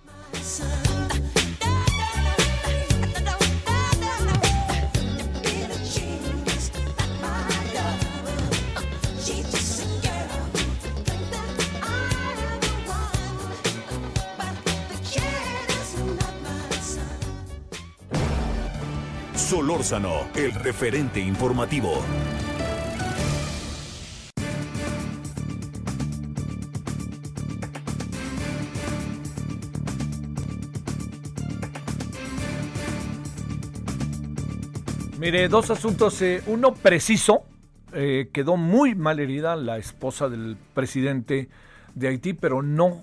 [19.48, 22.04] Solórzano, el referente informativo.
[35.18, 36.20] Mire, dos asuntos.
[36.20, 37.44] eh, uno preciso,
[37.94, 41.48] eh, quedó muy mal herida la esposa del presidente
[41.94, 43.00] de Haití, pero no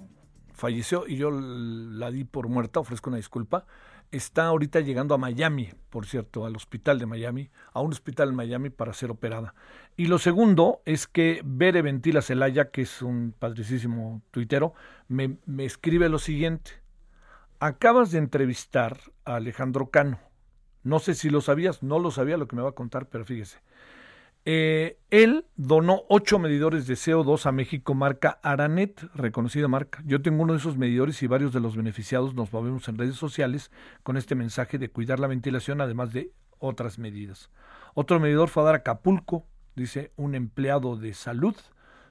[0.54, 3.66] falleció y yo la di por muerta, ofrezco una disculpa.
[4.12, 8.36] Está ahorita llegando a Miami, por cierto, al hospital de Miami, a un hospital en
[8.36, 9.54] Miami para ser operada.
[9.98, 14.74] Y lo segundo es que Bere Ventila Celaya, que es un padricísimo tuitero,
[15.08, 16.72] me, me escribe lo siguiente.
[17.60, 20.20] Acabas de entrevistar a Alejandro Cano.
[20.84, 23.26] No sé si lo sabías, no lo sabía lo que me va a contar, pero
[23.26, 23.60] fíjese.
[24.48, 30.04] Eh, él donó ocho medidores de CO2 a México, marca Aranet, reconocida marca.
[30.06, 33.16] Yo tengo uno de esos medidores y varios de los beneficiados nos movemos en redes
[33.16, 33.72] sociales
[34.04, 37.50] con este mensaje de cuidar la ventilación, además de otras medidas.
[37.96, 41.56] Otro medidor fue a dar a Acapulco, dice un empleado de salud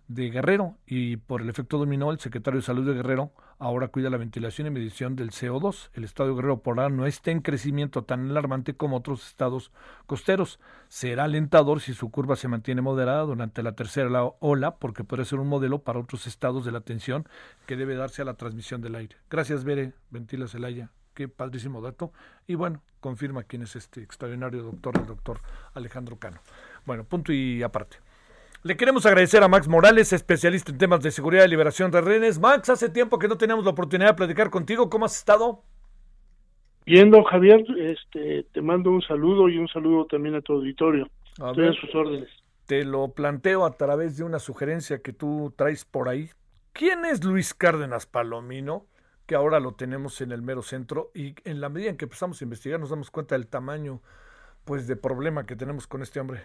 [0.09, 4.11] de Guerrero, y por el efecto dominó, el secretario de Salud de Guerrero ahora cuida
[4.11, 5.91] la ventilación y medición del CO2.
[5.95, 9.73] El estado de Guerrero por ahora no está en crecimiento tan alarmante como otros estados
[10.07, 10.61] costeros.
[10.89, 15.25] Será alentador si su curva se mantiene moderada durante la tercera la- ola, porque puede
[15.25, 17.27] ser un modelo para otros estados de la atención
[17.67, 19.17] que debe darse a la transmisión del aire.
[19.31, 20.91] Gracias, Bere, Ventila Celaya.
[21.15, 22.13] Qué padrísimo dato.
[22.47, 25.41] Y bueno, confirma quién es este extraordinario doctor, el doctor
[25.73, 26.41] Alejandro Cano.
[26.85, 27.99] Bueno, punto y aparte.
[28.65, 32.41] Le queremos agradecer a Max Morales, especialista en temas de seguridad y liberación de rehenes.
[32.41, 34.89] Max, hace tiempo que no teníamos la oportunidad de platicar contigo.
[34.89, 35.61] ¿Cómo has estado?
[36.87, 41.11] Bien, don Javier, este, te mando un saludo y un saludo también a tu auditorio.
[41.43, 41.77] A Estoy ver.
[41.77, 42.31] a sus órdenes.
[42.65, 46.31] Te lo planteo a través de una sugerencia que tú traes por ahí.
[46.73, 48.87] ¿Quién es Luis Cárdenas Palomino?
[49.27, 52.41] Que ahora lo tenemos en el mero centro y en la medida en que empezamos
[52.41, 54.01] a investigar nos damos cuenta del tamaño
[54.65, 56.41] pues de problema que tenemos con este hombre.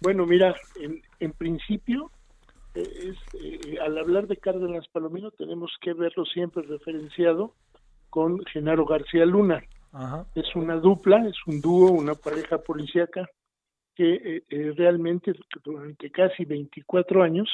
[0.00, 2.10] Bueno, mira, en, en principio,
[2.74, 7.54] eh, es, eh, al hablar de Cárdenas Palomino, tenemos que verlo siempre referenciado
[8.10, 9.62] con Genaro García Luna.
[9.92, 10.26] Ajá.
[10.34, 13.28] Es una dupla, es un dúo, una pareja policíaca
[13.96, 15.32] que eh, eh, realmente
[15.64, 17.48] durante casi 24 años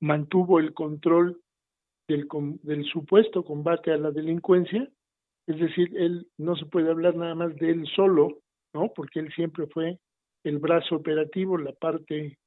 [0.00, 1.40] mantuvo el control
[2.08, 4.86] del, com- del supuesto combate a la delincuencia,
[5.46, 8.40] es decir, él no se puede hablar nada más de él solo,
[8.74, 8.92] ¿no?
[8.94, 9.98] Porque él siempre fue
[10.44, 12.38] el brazo operativo, la parte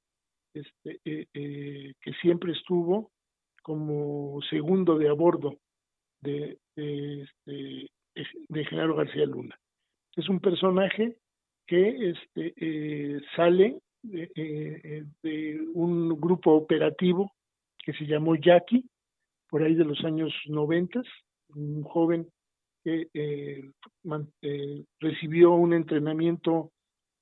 [0.53, 3.11] este, eh, eh, que siempre estuvo
[3.61, 5.57] como segundo de a bordo
[6.21, 7.89] de, de, este,
[8.49, 9.57] de Genaro García Luna.
[10.15, 11.17] Es un personaje
[11.67, 17.31] que este, eh, sale de, un grupo operativo
[17.83, 18.85] que se llamó Jackie,
[19.49, 21.05] por ahí de los años noventas,
[21.49, 22.27] un joven
[22.83, 23.71] que eh,
[24.03, 26.71] man- eh, recibió un entrenamiento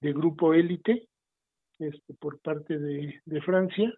[0.03, 1.07] de grupo élite
[1.79, 3.91] este, por parte de, de Francia,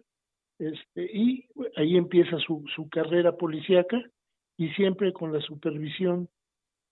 [0.58, 3.98] este, y ahí empieza su, su carrera policíaca
[4.56, 6.28] y siempre con la supervisión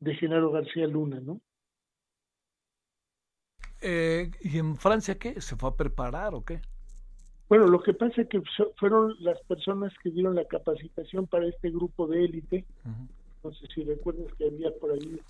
[0.01, 1.41] de Genaro García Luna, ¿no?
[3.81, 5.41] Eh, ¿Y en Francia qué?
[5.41, 6.61] ¿Se fue a preparar o qué?
[7.49, 11.47] Bueno, lo que pasa es que so- fueron las personas que dieron la capacitación para
[11.47, 12.65] este grupo de élite.
[13.43, 15.21] No sé si recuerdas que había por ahí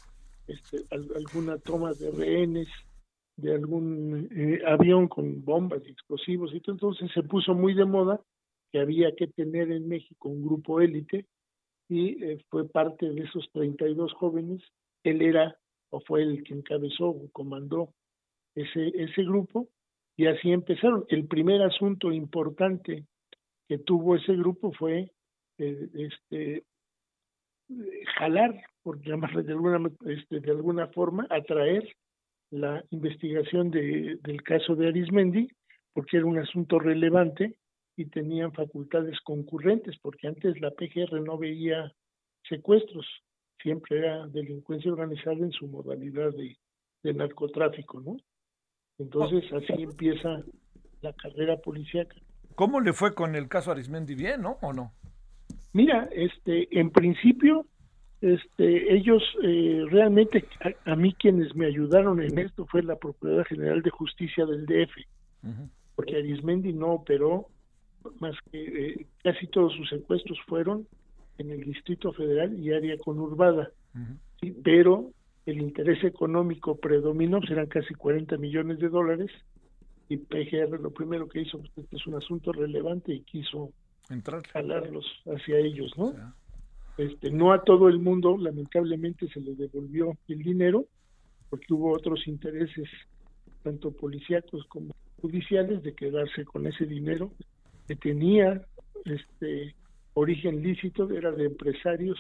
[0.47, 2.69] este, al- alguna toma de rehenes
[3.37, 6.75] de algún eh, avión con bombas y explosivos y todo.
[6.77, 8.21] Entonces se puso muy de moda
[8.73, 11.27] que había que tener en México un grupo élite
[11.89, 14.63] y eh, fue parte de esos 32 jóvenes.
[15.03, 15.57] Él era
[15.91, 17.93] o fue el que encabezó o comandó
[18.55, 19.69] ese, ese grupo
[20.17, 21.05] y así empezaron.
[21.09, 23.05] El primer asunto importante
[23.69, 25.13] que tuvo ese grupo fue
[25.59, 26.65] eh, este
[27.69, 31.85] eh, jalar, por llamarle de alguna este, de alguna forma, atraer
[32.51, 35.49] la investigación de, del caso de Arismendi,
[35.93, 37.57] porque era un asunto relevante
[37.97, 41.93] y tenían facultades concurrentes, porque antes la PGR no veía
[42.49, 43.07] secuestros,
[43.63, 46.57] siempre era delincuencia organizada en su modalidad de,
[47.03, 48.17] de narcotráfico, ¿no?
[48.99, 50.43] Entonces así empieza
[51.01, 52.17] la carrera policíaca.
[52.55, 54.15] ¿Cómo le fue con el caso Arismendi?
[54.15, 54.59] ¿Bien, no?
[54.63, 54.93] ¿O no?
[55.73, 57.67] Mira, este, en principio,
[58.25, 63.45] este, ellos eh, realmente, a, a, mí quienes me ayudaron en esto fue la Procuradora
[63.45, 64.97] General de Justicia del DF,
[65.43, 65.69] uh -huh.
[65.95, 67.49] porque Arismendi no operó,
[68.21, 70.87] más que eh, casi todos sus secuestros fueron
[71.37, 74.19] en el Distrito Federal y área conurbada, uh -huh.
[74.41, 74.57] ¿sí?
[74.65, 75.11] pero
[75.45, 79.31] el interés económico predominó, serán casi 40 millones de dólares,
[80.09, 83.71] y PGR lo primero que hizo, pues, este es un asunto relevante y quiso
[84.53, 86.07] jalarlos hacia ellos, ¿no?
[86.07, 86.35] O sea.
[86.97, 90.87] Este, no a todo el mundo, lamentablemente, se le devolvió el dinero,
[91.51, 92.89] porque hubo otros intereses,
[93.63, 97.33] tanto policíacos como judiciales, de quedarse con ese dinero
[97.89, 98.65] que tenía
[99.05, 99.75] este
[100.15, 102.19] origen lícito, era de empresarios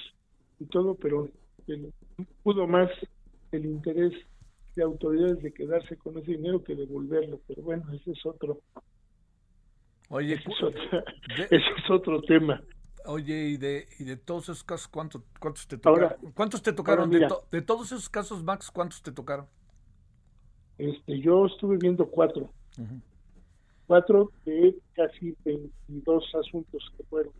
[0.59, 1.29] y todo, pero
[2.43, 2.91] pudo más
[3.53, 4.12] el interés
[4.75, 8.61] de autoridades de quedarse con ese dinero que devolverlo, pero bueno, ese es otro.
[10.09, 12.61] Oye, ese es, otro tema.
[13.07, 16.33] Oye, y de, y de todos esos casos, ¿cuántos, cuántos te tocaron?
[16.35, 17.11] ¿Cuántos te tocaron?
[17.11, 19.47] de, de, todos esos casos, Max, ¿cuántos te tocaron?
[20.79, 22.51] Este, yo estuve viendo cuatro.
[23.87, 27.33] Cuatro de casi 22 asuntos que fueron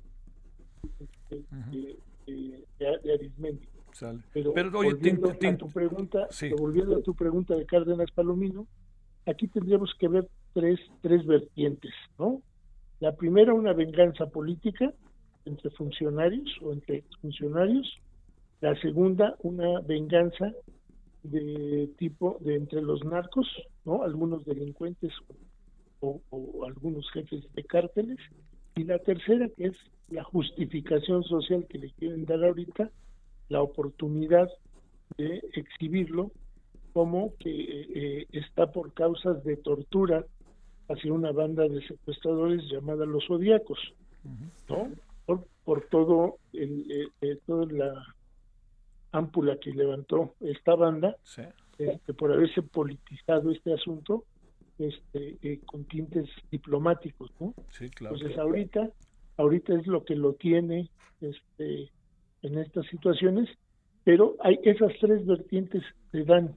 [1.31, 3.67] de, de, de Arismendi.
[4.33, 8.67] Pero, volviendo a tu pregunta, volviendo a tu pregunta de Cárdenas Palomino,
[9.27, 12.43] aquí tendríamos que ver tres, tres vertientes, ¿no?
[13.01, 14.93] La primera, una venganza política
[15.45, 17.99] entre funcionarios o entre funcionarios.
[18.61, 20.53] La segunda, una venganza
[21.23, 23.47] de tipo de entre los narcos,
[23.85, 24.03] ¿no?
[24.03, 25.13] Algunos delincuentes
[26.01, 28.19] o, o algunos jefes de cárteles.
[28.77, 29.77] Y la tercera, que es
[30.09, 32.91] la justificación social que le quieren dar ahorita
[33.49, 34.49] la oportunidad
[35.17, 36.31] de exhibirlo
[36.93, 40.25] como que eh, está por causas de tortura
[40.89, 43.79] hacia una banda de secuestradores llamada los zodiacos,
[44.69, 44.91] ¿no?
[45.27, 48.15] Por, todo el, eh, eh, toda la
[49.13, 51.17] ámpula que levantó esta banda,
[51.79, 54.25] este, por haberse politizado este asunto,
[54.79, 57.55] este, con tintes diplomáticos, ¿no?
[57.81, 58.91] Entonces ahorita,
[59.39, 61.91] ahorita es lo que lo tiene, este,
[62.43, 63.49] en estas situaciones,
[64.05, 66.55] pero hay esas tres vertientes se dan.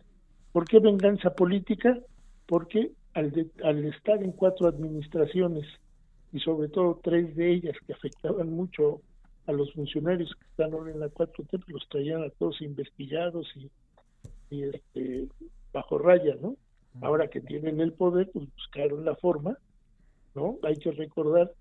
[0.51, 1.97] ¿Por qué venganza política?
[2.45, 3.32] Porque al,
[3.63, 5.65] al estar en cuatro administraciones
[6.34, 9.01] y sobre todo tres de ellas que afectaban mucho
[9.45, 13.47] a los funcionarios que están ahora en la 4T, pues los traían a todos investigados
[13.55, 13.69] y,
[14.49, 15.28] y este,
[15.71, 16.57] bajo raya, ¿no?
[17.01, 19.57] Ahora que tienen el poder, pues buscaron la forma,
[20.36, 20.57] ¿no?
[20.63, 21.51] Hay que recordar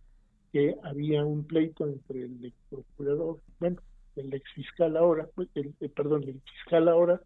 [0.53, 3.77] que había un pleito entre el procurador, bueno,
[4.17, 7.21] el ex fiscal ahora, pues, el, eh, perdón, el fiscal ahora,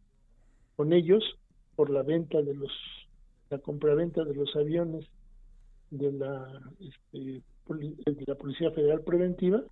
[0.77, 1.23] con ellos
[1.77, 2.73] por la venta de los,
[3.49, 5.07] la compraventa de los aviones
[5.91, 9.63] de la, este, de la Policía Federal Preventiva,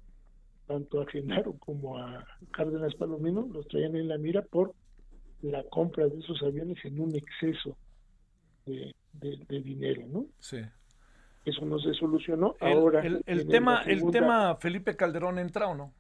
[0.67, 4.75] tanto a Genaro como a Cárdenas Palomino, los traían en la mira por
[5.43, 7.77] la compra de esos aviones en un exceso
[8.67, 10.27] de, de, dinero, ¿no?
[10.39, 10.59] Sí.
[11.45, 12.57] Eso no se solucionó.
[12.61, 15.95] Ahora el, el tema, el tema Felipe Calderón entra o no?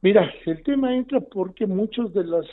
[0.00, 2.44] Mira, el tema entra porque muchos de las,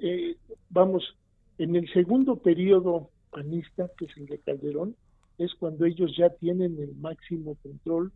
[0.00, 0.36] eh,
[0.70, 1.16] vamos,
[1.58, 4.96] en el segundo periodo panista, que es el de Calderón,
[5.38, 8.12] es cuando ellos ya tienen el máximo control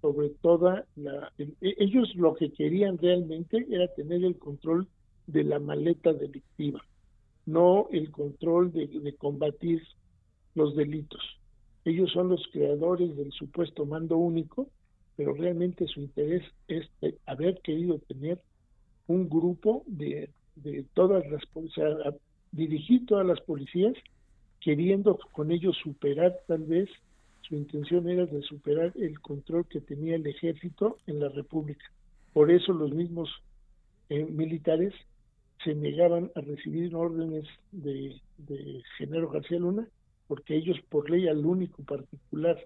[0.00, 1.32] sobre toda la...
[1.38, 4.88] E, ellos lo que querían realmente era tener el control
[5.26, 6.84] de la maleta delictiva,
[7.46, 9.82] no el control de, combatir
[10.54, 11.20] los delitos.
[11.84, 14.68] Ellos son los creadores del supuesto mando único,
[15.16, 16.88] pero realmente su interés es
[17.26, 18.40] haber querido tener
[19.06, 21.86] un grupo de, de todas las, o sea,
[22.50, 23.94] dirigir todas las policías,
[24.62, 26.88] queriendo con ellos superar tal vez,
[27.42, 31.84] su intención era de superar el control que tenía el ejército en la República.
[32.32, 33.28] Por eso los mismos
[34.08, 34.94] eh, militares
[35.64, 39.86] se negaban a recibir órdenes de, de Genaro García Luna,
[40.28, 42.56] porque ellos por ley al único particular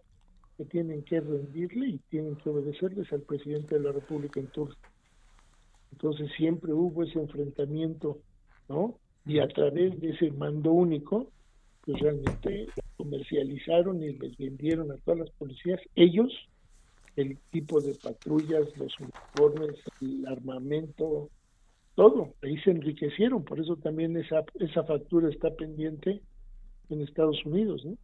[0.57, 4.77] que tienen que rendirle y tienen que obedecerles al presidente de la República en turno.
[5.93, 8.19] Entonces siempre hubo ese enfrentamiento,
[8.69, 8.99] ¿no?
[9.25, 11.31] Y a través de ese mando único,
[11.87, 12.67] pues realmente
[12.97, 16.33] comercializaron y les vendieron a todas las policías, ellos,
[17.15, 21.31] el tipo de patrullas, los uniformes, el armamento,
[21.95, 26.21] todo, ahí se enriquecieron, por eso también esa, esa factura está pendiente
[26.91, 27.97] en Estados Unidos, ¿no?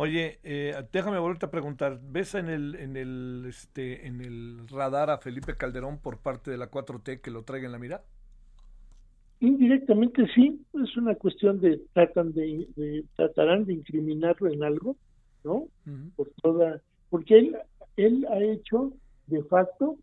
[0.00, 5.10] Oye, eh, déjame volverte a preguntar, ¿ves en el, en el, este, en el radar
[5.10, 8.04] a Felipe Calderón por parte de la 4T que lo traiga en la mira?
[9.40, 14.96] Indirectamente sí, es una cuestión de tratan de, tratarán de incriminarlo en algo,
[15.44, 15.68] ¿no?
[16.16, 17.56] Por toda, porque él
[17.96, 18.92] él ha hecho
[19.26, 19.96] de facto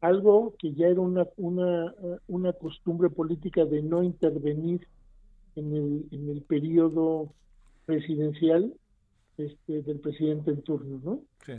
[0.00, 1.94] algo que ya era una una
[2.28, 4.86] una costumbre política de no intervenir
[5.56, 7.32] en el en el periodo
[7.86, 8.72] presidencial
[9.38, 11.20] este, del presidente en turno, ¿no?
[11.44, 11.52] Sí.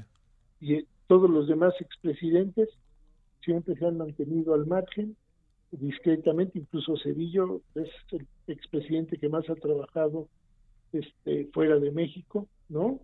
[0.60, 2.70] Y eh, todos los demás expresidentes
[3.44, 5.16] siempre se han mantenido al margen,
[5.72, 10.28] discretamente, incluso Cedillo es el expresidente que más ha trabajado
[10.94, 13.00] este, fuera de México, ¿no?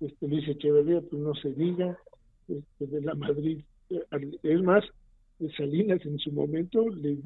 [0.00, 1.98] Este, Luis Echeverría, pues no se diga,
[2.48, 4.02] este, de la Madrid, eh,
[4.42, 4.84] es más,
[5.56, 7.16] Salinas en su momento le,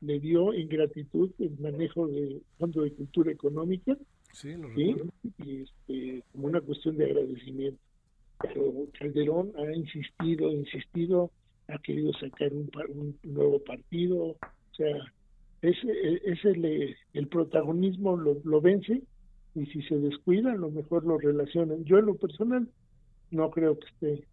[0.00, 3.96] le dio ingratitud el manejo del Fondo de Cultura Económica
[4.32, 4.96] Sí, lo ¿sí?
[5.38, 7.80] y este, como una cuestión de agradecimiento.
[8.40, 11.30] Pero Calderón ha insistido, insistido,
[11.72, 14.38] ha querido sacar un, un nuevo partido, o
[14.76, 14.96] sea,
[15.62, 19.02] ese, ese le- el protagonismo lo, lo vence
[19.54, 21.84] y si se descuida, a lo mejor lo relacionan.
[21.84, 22.68] Yo en lo personal
[23.30, 24.24] no creo que esté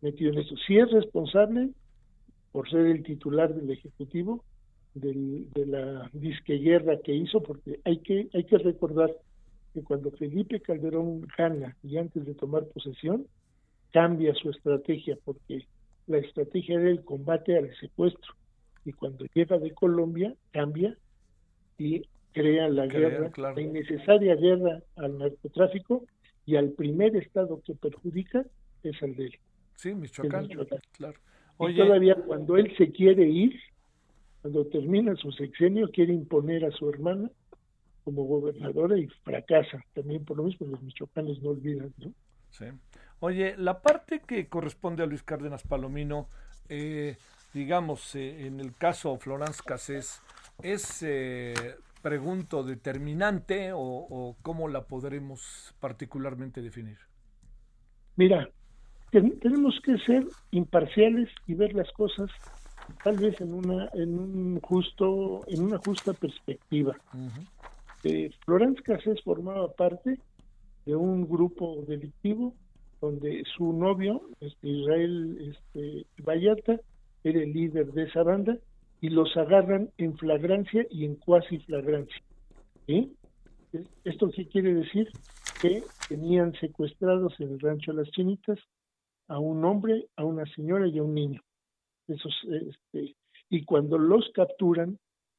[0.00, 0.54] metido en eso.
[0.66, 1.70] Sí es responsable
[2.52, 4.44] por ser el titular del Ejecutivo
[4.94, 9.10] del- de la disqueguerra que hizo, porque hay que, hay que recordar
[9.74, 13.26] que cuando Felipe Calderón gana y antes de tomar posesión,
[13.92, 15.66] cambia su estrategia, porque
[16.08, 18.34] la estrategia era el combate al secuestro.
[18.84, 20.96] Y cuando llega de Colombia, cambia
[21.76, 22.02] y
[22.32, 23.56] crea la guerra, claro.
[23.56, 26.06] la innecesaria guerra al narcotráfico
[26.46, 28.44] y al primer estado que perjudica
[28.82, 29.38] es al de él.
[29.76, 30.48] Sí, Michoacán.
[30.48, 30.80] Michoacán.
[30.92, 31.18] Claro.
[31.18, 33.58] Y Oye, todavía cuando él se quiere ir,
[34.40, 37.30] cuando termina su sexenio, quiere imponer a su hermana
[38.04, 39.84] como gobernadora y fracasa.
[39.92, 42.12] También por lo mismo los michoacanos no olvidan, ¿no?
[42.50, 42.64] Sí.
[43.20, 46.28] Oye, la parte que corresponde a Luis Cárdenas Palomino,
[46.68, 47.16] eh,
[47.52, 50.22] digamos, eh, en el caso Florence Cassés,
[50.62, 56.98] ¿es, eh, pregunto, determinante o, o cómo la podremos particularmente definir?
[58.16, 58.50] Mira,
[59.10, 62.30] ten- tenemos que ser imparciales y ver las cosas
[63.02, 67.00] tal vez en una en un justo en una justa perspectiva.
[68.02, 70.20] Eh, Florence Cassés formaba parte
[70.86, 72.56] de un grupo delictivo
[73.00, 76.80] donde su novio, este, Israel este, Vallarta,
[77.24, 78.58] era el líder de esa banda
[79.00, 82.22] y los agarran en flagrancia y en cuasi flagrancia.
[82.86, 83.12] ¿sí?
[84.04, 85.08] ¿Esto qué quiere decir?
[85.60, 88.58] Que tenían secuestrados en el rancho Las Chinitas
[89.28, 91.42] a un hombre, a una señora y a un niño.
[92.08, 93.14] Esos, este,
[93.50, 94.98] y cuando los capturan,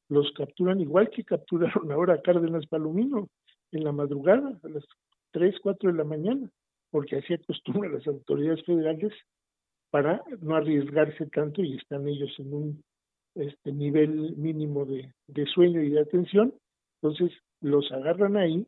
[0.10, 3.28] los capturan igual que capturaron ahora a Cárdenas Palomino
[3.72, 4.84] en la madrugada, a las
[5.32, 6.50] 3, 4 de la mañana,
[6.92, 9.14] porque así acostumbran las autoridades federales
[9.92, 12.84] para no arriesgarse tanto y están ellos en un
[13.36, 15.12] este nivel mínimo de,
[15.54, 16.54] sueño y de atención.
[17.02, 17.32] Entonces
[17.62, 18.66] los agarran ahí,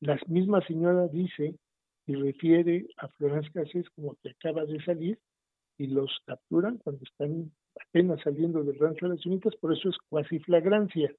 [0.00, 1.54] la misma señora dice
[2.06, 5.18] y refiere a Florence Cassés como que acaba de salir
[5.78, 9.96] y los capturan cuando están apenas saliendo del rancho de las unitas, por eso es
[10.08, 11.12] cuasi flagrancia.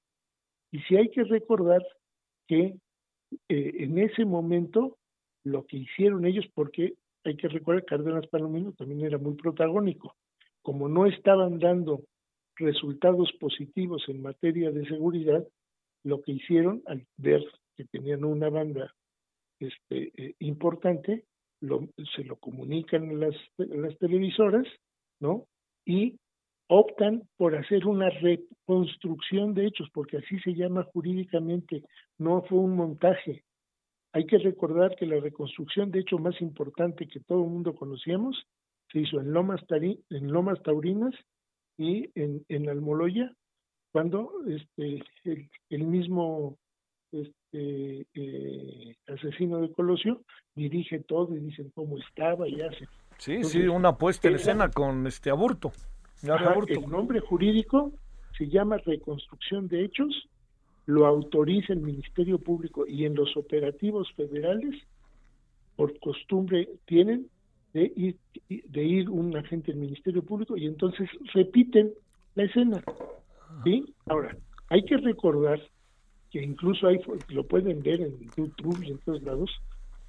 [0.71, 1.85] Y si hay que recordar
[2.47, 2.77] que
[3.49, 4.96] eh, en ese momento
[5.47, 6.93] lo que hicieron ellos, porque
[7.23, 10.15] hay que recordar que Cárdenas Palomino también era muy protagónico,
[10.61, 12.01] como no estaban dando
[12.55, 15.45] resultados positivos en materia de seguridad,
[16.03, 17.43] lo que hicieron al ver
[17.75, 18.93] que tenían una banda
[19.59, 21.25] este, eh, importante,
[21.61, 24.67] lo, se lo comunican a las, las televisoras,
[25.19, 25.45] ¿no?
[25.85, 26.17] Y
[26.67, 31.83] optan por hacer una reconstrucción de hechos, porque así se llama jurídicamente,
[32.17, 33.43] no fue un montaje.
[34.13, 38.47] Hay que recordar que la reconstrucción de hecho más importante que todo el mundo conocíamos
[38.91, 41.13] se hizo en Lomas, Tari, en Lomas Taurinas
[41.77, 43.31] y en, en Almoloya,
[43.91, 46.57] cuando este, el, el mismo
[47.11, 50.21] este, eh, asesino de Colosio
[50.55, 52.87] dirige todo y dicen cómo estaba y hace.
[53.17, 55.71] Sí, Entonces, sí, una puesta en escena con este aburto.
[56.29, 57.93] Ajá, el nombre jurídico
[58.37, 60.27] se llama reconstrucción de hechos,
[60.87, 64.75] lo autoriza el Ministerio Público y en los operativos federales,
[65.75, 67.27] por costumbre tienen
[67.73, 68.15] de ir,
[68.49, 71.93] de ir un agente del Ministerio Público y entonces repiten
[72.35, 72.81] la escena.
[73.63, 73.93] ¿sí?
[74.07, 74.35] Ahora,
[74.69, 75.61] hay que recordar
[76.31, 79.51] que incluso hay, lo pueden ver en YouTube y en todos lados,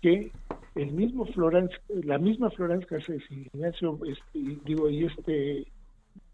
[0.01, 0.31] que
[0.77, 5.67] el mismo Florence, la misma Florence Cassés y Ignacio, este, digo, y este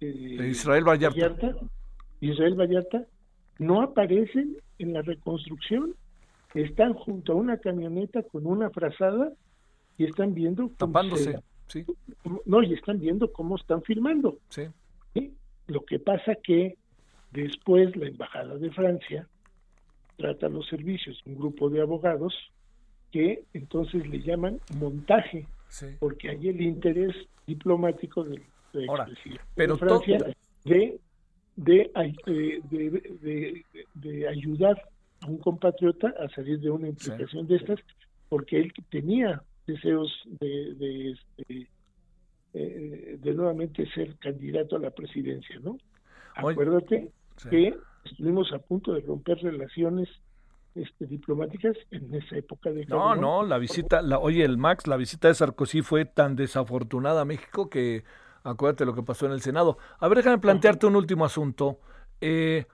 [0.00, 1.16] eh, Israel Vallarta.
[1.16, 1.56] Vallarta,
[2.20, 3.06] Israel Vallarta,
[3.58, 5.94] no aparecen en la reconstrucción,
[6.54, 9.32] están junto a una camioneta con una frazada
[9.96, 11.86] y están viendo tapándose, se, sí.
[12.46, 14.38] no, y están viendo cómo están filmando.
[14.48, 14.62] Sí.
[15.14, 15.34] ¿sí?
[15.66, 16.76] Lo que pasa que
[17.32, 19.28] después la embajada de Francia
[20.16, 22.34] trata los servicios, un grupo de abogados
[23.10, 25.86] que entonces le llaman montaje, sí.
[25.98, 27.14] porque hay el interés
[27.46, 28.42] diplomático del
[28.74, 29.08] de Ahora,
[29.54, 30.18] pero de Francia
[30.64, 30.98] de,
[31.56, 31.90] de,
[32.70, 34.80] de, de, ayudar
[35.20, 37.48] a un compatriota a salir de una implicación sí.
[37.48, 37.80] de estas,
[38.28, 41.68] porque él tenía deseos de, de, este,
[42.54, 45.78] eh, de nuevamente ser candidato a la presidencia, ¿no?
[46.36, 47.48] Acuérdate sí.
[47.48, 50.08] que estuvimos a punto de romper relaciones
[50.74, 54.96] este, diplomáticas en esa época de No, no, la visita, la, oye, el Max, la
[54.96, 58.02] visita de Sarkozy fue tan desafortunada a México que
[58.44, 59.78] Acuérdate lo que pasó en el Senado.
[59.98, 61.80] A ver, déjame plantearte un último asunto.
[62.20, 62.66] Eh,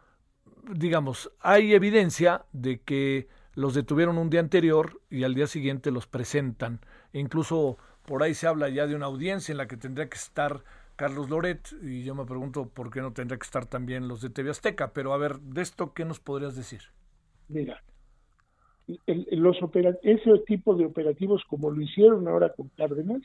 [0.74, 6.08] digamos, hay evidencia de que los detuvieron un día anterior y al día siguiente los
[6.08, 6.80] presentan.
[7.12, 10.64] Incluso por ahí se habla ya de una audiencia en la que tendría que estar
[10.96, 14.30] Carlos Loret y yo me pregunto por qué no tendría que estar también los de
[14.30, 14.92] TV Azteca.
[14.92, 16.80] Pero a ver, de esto, ¿qué nos podrías decir?
[17.48, 17.80] Mira,
[20.02, 23.22] ese tipo de operativos, como lo hicieron ahora con Cárdenas,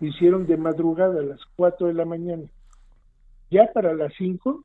[0.00, 2.44] lo hicieron de madrugada a las 4 de la mañana.
[3.50, 4.64] Ya para las 5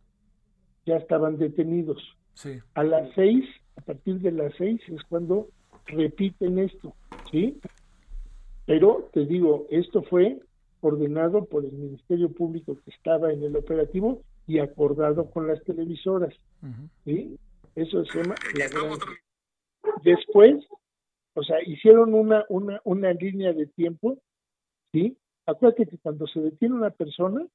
[0.86, 2.02] ya estaban detenidos.
[2.34, 2.60] Sí.
[2.74, 3.46] A las 6,
[3.78, 5.50] a partir de las 6 es cuando
[5.86, 6.96] repiten esto,
[7.32, 7.60] ¿sí?
[8.66, 10.40] Pero te digo, esto fue
[10.82, 16.34] ordenado por el Ministerio Público que estaba en el operativo y acordado con las televisoras.
[17.06, 17.38] ¿sí?
[17.76, 18.36] Eso se llama
[20.04, 20.56] Después,
[21.34, 24.18] o sea, hicieron una, una, una línea de tiempo,
[24.92, 25.18] ¿sí?
[25.46, 27.46] Acuérdate que cuando se detiene una persona,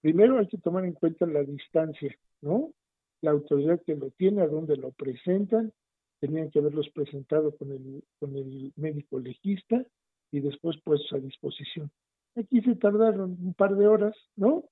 [0.00, 2.72] primero hay que tomar en cuenta la distancia, ¿no?
[3.20, 5.72] La autoridad que lo tiene, a dónde lo presentan,
[6.20, 9.84] tenían que haberlos presentado con el, con el médico legista
[10.30, 11.90] y después puestos a disposición.
[12.36, 14.64] Aquí se tardaron un par de horas, ¿no?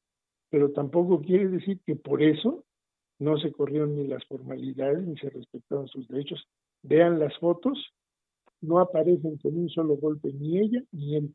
[0.50, 2.64] Pero tampoco quiere decir que por eso
[3.18, 6.46] no se corrieron ni las formalidades ni se respetaron sus derechos.
[6.82, 7.92] Vean las fotos,
[8.60, 11.34] no aparecen con un solo golpe ni ella ni él.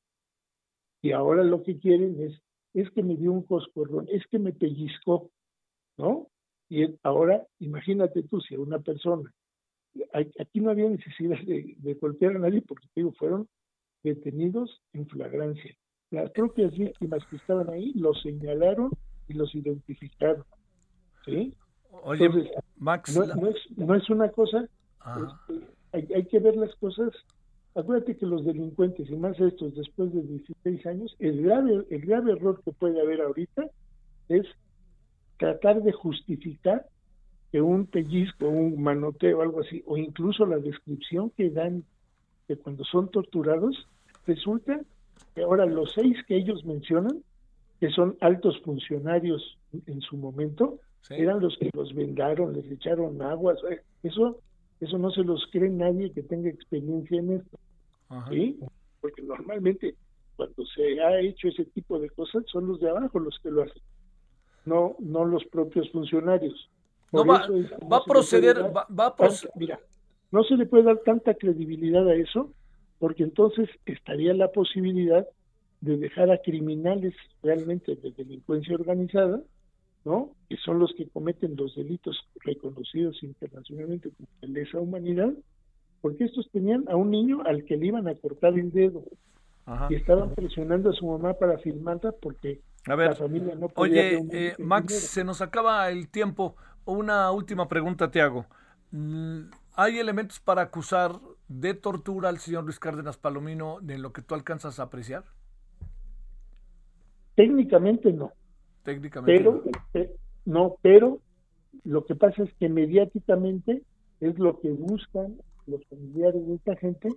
[1.02, 2.42] Y ahora lo que quieren es,
[2.74, 5.32] es que me dio un coscorrón, es que me pellizcó,
[5.98, 6.28] ¿no?
[6.70, 9.30] Y ahora, imagínate tú, si a una persona,
[10.40, 13.48] aquí no había necesidad de, de golpear a nadie porque digo, fueron
[14.04, 15.76] detenidos en flagrancia.
[16.12, 18.92] Las propias víctimas que estaban ahí los señalaron
[19.28, 20.44] y los identificaron.
[21.26, 21.54] ¿Sí?
[22.04, 22.30] Oye,
[22.78, 23.16] Max.
[23.16, 24.68] No, es, no, es, una cosa.
[25.18, 27.14] Este, hay, hay, que ver las cosas.
[27.74, 32.34] Acuérdate que los delincuentes, y más estos después de 16 años, el grave, el grave
[32.34, 33.70] error que puede haber ahorita
[34.28, 34.46] es
[35.38, 36.86] tratar de justificar
[37.52, 41.84] que un pellizco, un manoteo, algo así, o incluso la descripción que dan
[42.48, 43.88] de cuando son torturados,
[44.26, 44.82] resulta
[45.34, 47.24] que ahora los seis que ellos mencionan,
[47.80, 49.58] que son altos funcionarios
[49.88, 53.58] en su momento, eran los que los vendaron, les echaron aguas.
[54.04, 54.42] Eso, eso
[55.12, 57.60] no se los cree nadie que tenga experiencia en esto.
[58.30, 58.60] ¿sí?
[59.02, 59.96] Porque normalmente
[60.36, 63.64] cuando se ha hecho ese tipo de cosas son los de abajo los que lo
[63.64, 63.82] hacen,
[64.66, 66.70] no, no los propios funcionarios.
[67.12, 67.48] no va,
[67.92, 69.52] va a proceder, va, a proceder.
[69.56, 69.80] Mira,
[70.32, 72.52] no se le puede dar tanta credibilidad a eso
[73.00, 75.28] porque entonces estaría la posibilidad
[75.82, 79.42] de dejar a criminales realmente de delincuencia organizada,
[80.04, 80.32] ¿no?
[80.50, 85.34] Que son los que cometen los delitos reconocidos internacionalmente como lesa humanidad,
[86.02, 89.04] porque estos tenían a un niño al que le iban a cortar el dedo
[89.90, 94.02] y estaban presionando a su mamá para filmarla porque la familia no podía.
[94.02, 96.56] Oye, eh, Max, se nos acaba el tiempo.
[96.84, 98.48] Una última pregunta te hago.
[98.92, 99.44] Mm,
[99.76, 104.36] ¿Hay elementos para acusar de tortura al señor Luis Cárdenas Palomino de lo que tú
[104.36, 105.24] alcanzas a apreciar?
[107.36, 108.34] Técnicamente no.
[108.84, 109.64] Técnicamente pero,
[109.94, 110.12] eh,
[110.46, 110.76] no.
[110.82, 111.20] pero
[111.84, 113.84] lo que pasa es que mediáticamente
[114.20, 115.36] es lo que buscan
[115.68, 117.10] los familiares de esta gente,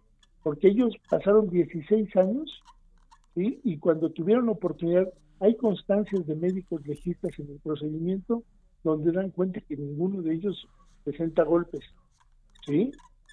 [0.43, 2.63] porque ellos pasaron 16 años
[3.37, 8.45] y cuando tuvieron oportunidad, hay constancias de médicos legistas en el procedimiento
[8.85, 10.69] donde dan cuenta que ninguno de ellos
[11.03, 11.83] presenta golpes.
[12.67, 12.93] ¿sí?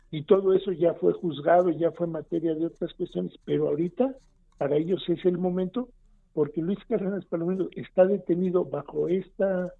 [0.10, 4.16] Y todo eso ya fue juzgado, ya fue materia de otras cuestiones, pero ahorita
[4.58, 5.90] para ellos es el momento
[6.34, 9.74] porque Luis Cárdenas Palomino está detenido bajo esta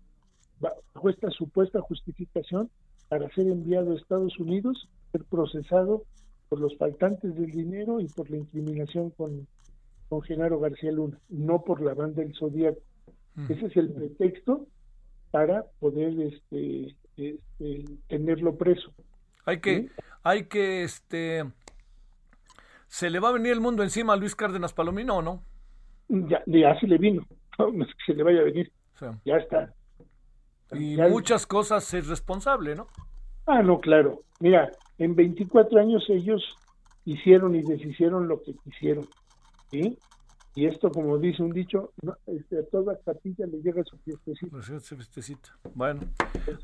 [0.60, 2.70] bajo esta supuesta justificación
[3.10, 6.04] para ser enviado a Estados Unidos, ser procesado
[6.50, 9.48] por los faltantes del dinero y por la incriminación con,
[10.08, 12.80] con Genaro García Luna, no por la banda del Zodíaco.
[13.50, 14.68] Ese es el pretexto
[15.32, 18.94] para poder este, este tenerlo preso.
[19.46, 19.90] Hay que,
[20.24, 21.50] hay que, este,
[22.88, 25.44] ¿se le va a venir el mundo encima a Luis Cárdenas Palomino o no?
[26.14, 27.26] Ya, ya se le vino,
[27.58, 28.72] no es que se le vaya a venir,
[29.24, 29.74] ya está.
[30.74, 32.88] Y muchas cosas es responsable, ¿no?
[33.46, 34.24] Ah, no, claro.
[34.40, 36.44] Mira, en 24 años ellos
[37.06, 39.08] hicieron y deshicieron lo que quisieron,
[39.70, 39.98] ¿sí?
[40.54, 41.94] Y esto, como dice un dicho,
[42.28, 45.58] este, a toda capilla le llega su fiestecita.
[45.74, 46.02] Bueno,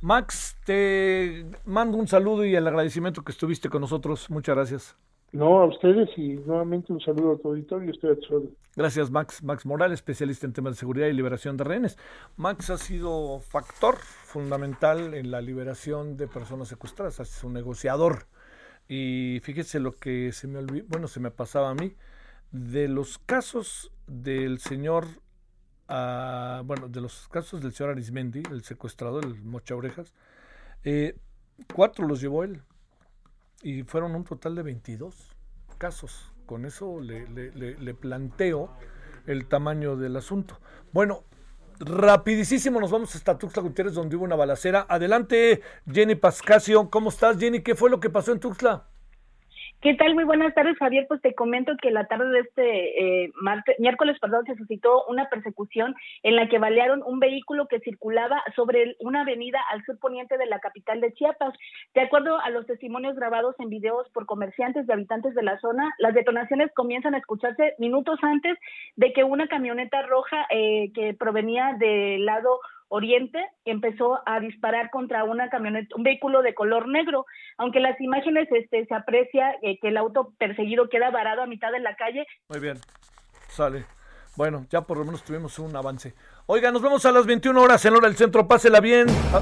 [0.01, 4.29] Max, te mando un saludo y el agradecimiento que estuviste con nosotros.
[4.29, 4.97] Muchas gracias.
[5.33, 7.91] No, a ustedes y nuevamente un saludo a tu auditorio.
[7.91, 9.43] Estoy a tu Gracias, Max.
[9.43, 11.97] Max Morales, especialista en temas de seguridad y liberación de rehenes.
[12.37, 17.19] Max ha sido factor fundamental en la liberación de personas secuestradas.
[17.19, 18.27] Es un negociador.
[18.87, 21.93] Y fíjese lo que se me olvidó, bueno, se me pasaba a mí
[22.51, 25.05] de los casos del señor
[25.89, 30.13] a, bueno, de los casos del señor Arismendi, el secuestrador, el mocha orejas,
[30.85, 31.17] eh,
[31.73, 32.61] cuatro los llevó él
[33.61, 35.35] y fueron un total de 22
[35.77, 36.31] casos.
[36.45, 38.69] Con eso le, le, planteo
[39.25, 40.59] el tamaño del asunto.
[40.93, 41.25] Bueno,
[41.79, 44.85] rapidísimo nos vamos hasta Tuxtla Gutiérrez donde hubo una balacera.
[44.87, 46.89] Adelante, Jenny Pascasio.
[46.89, 47.61] ¿Cómo estás, Jenny?
[47.61, 48.87] ¿Qué fue lo que pasó en Tuxtla?
[49.79, 50.15] ¿Qué tal?
[50.15, 51.05] Muy buenas tardes, Javier.
[51.07, 55.29] Pues te comento que la tarde de este eh, martes, miércoles, perdón, se suscitó una
[55.29, 60.35] persecución en la que balearon un vehículo que circulaba sobre una avenida al sur poniente
[60.39, 61.53] de la capital de Chiapas.
[61.93, 65.93] De acuerdo a los testimonios grabados en videos por comerciantes y habitantes de la zona,
[65.99, 68.57] las detonaciones comienzan a escucharse minutos antes
[68.95, 75.23] de que una camioneta roja eh, que provenía del lado Oriente empezó a disparar contra
[75.23, 77.25] una camioneta, un vehículo de color negro.
[77.57, 81.71] Aunque las imágenes este, se aprecia eh, que el auto perseguido queda varado a mitad
[81.71, 82.25] de la calle.
[82.49, 82.77] Muy bien,
[83.49, 83.85] sale.
[84.35, 86.13] Bueno, ya por lo menos tuvimos un avance.
[86.45, 88.47] Oiga, nos vemos a las 21 horas en hora del centro.
[88.47, 89.07] Pásela bien.
[89.33, 89.41] Ah.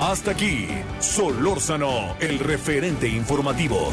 [0.00, 0.68] Hasta aquí,
[1.00, 3.92] Solórzano, el referente informativo.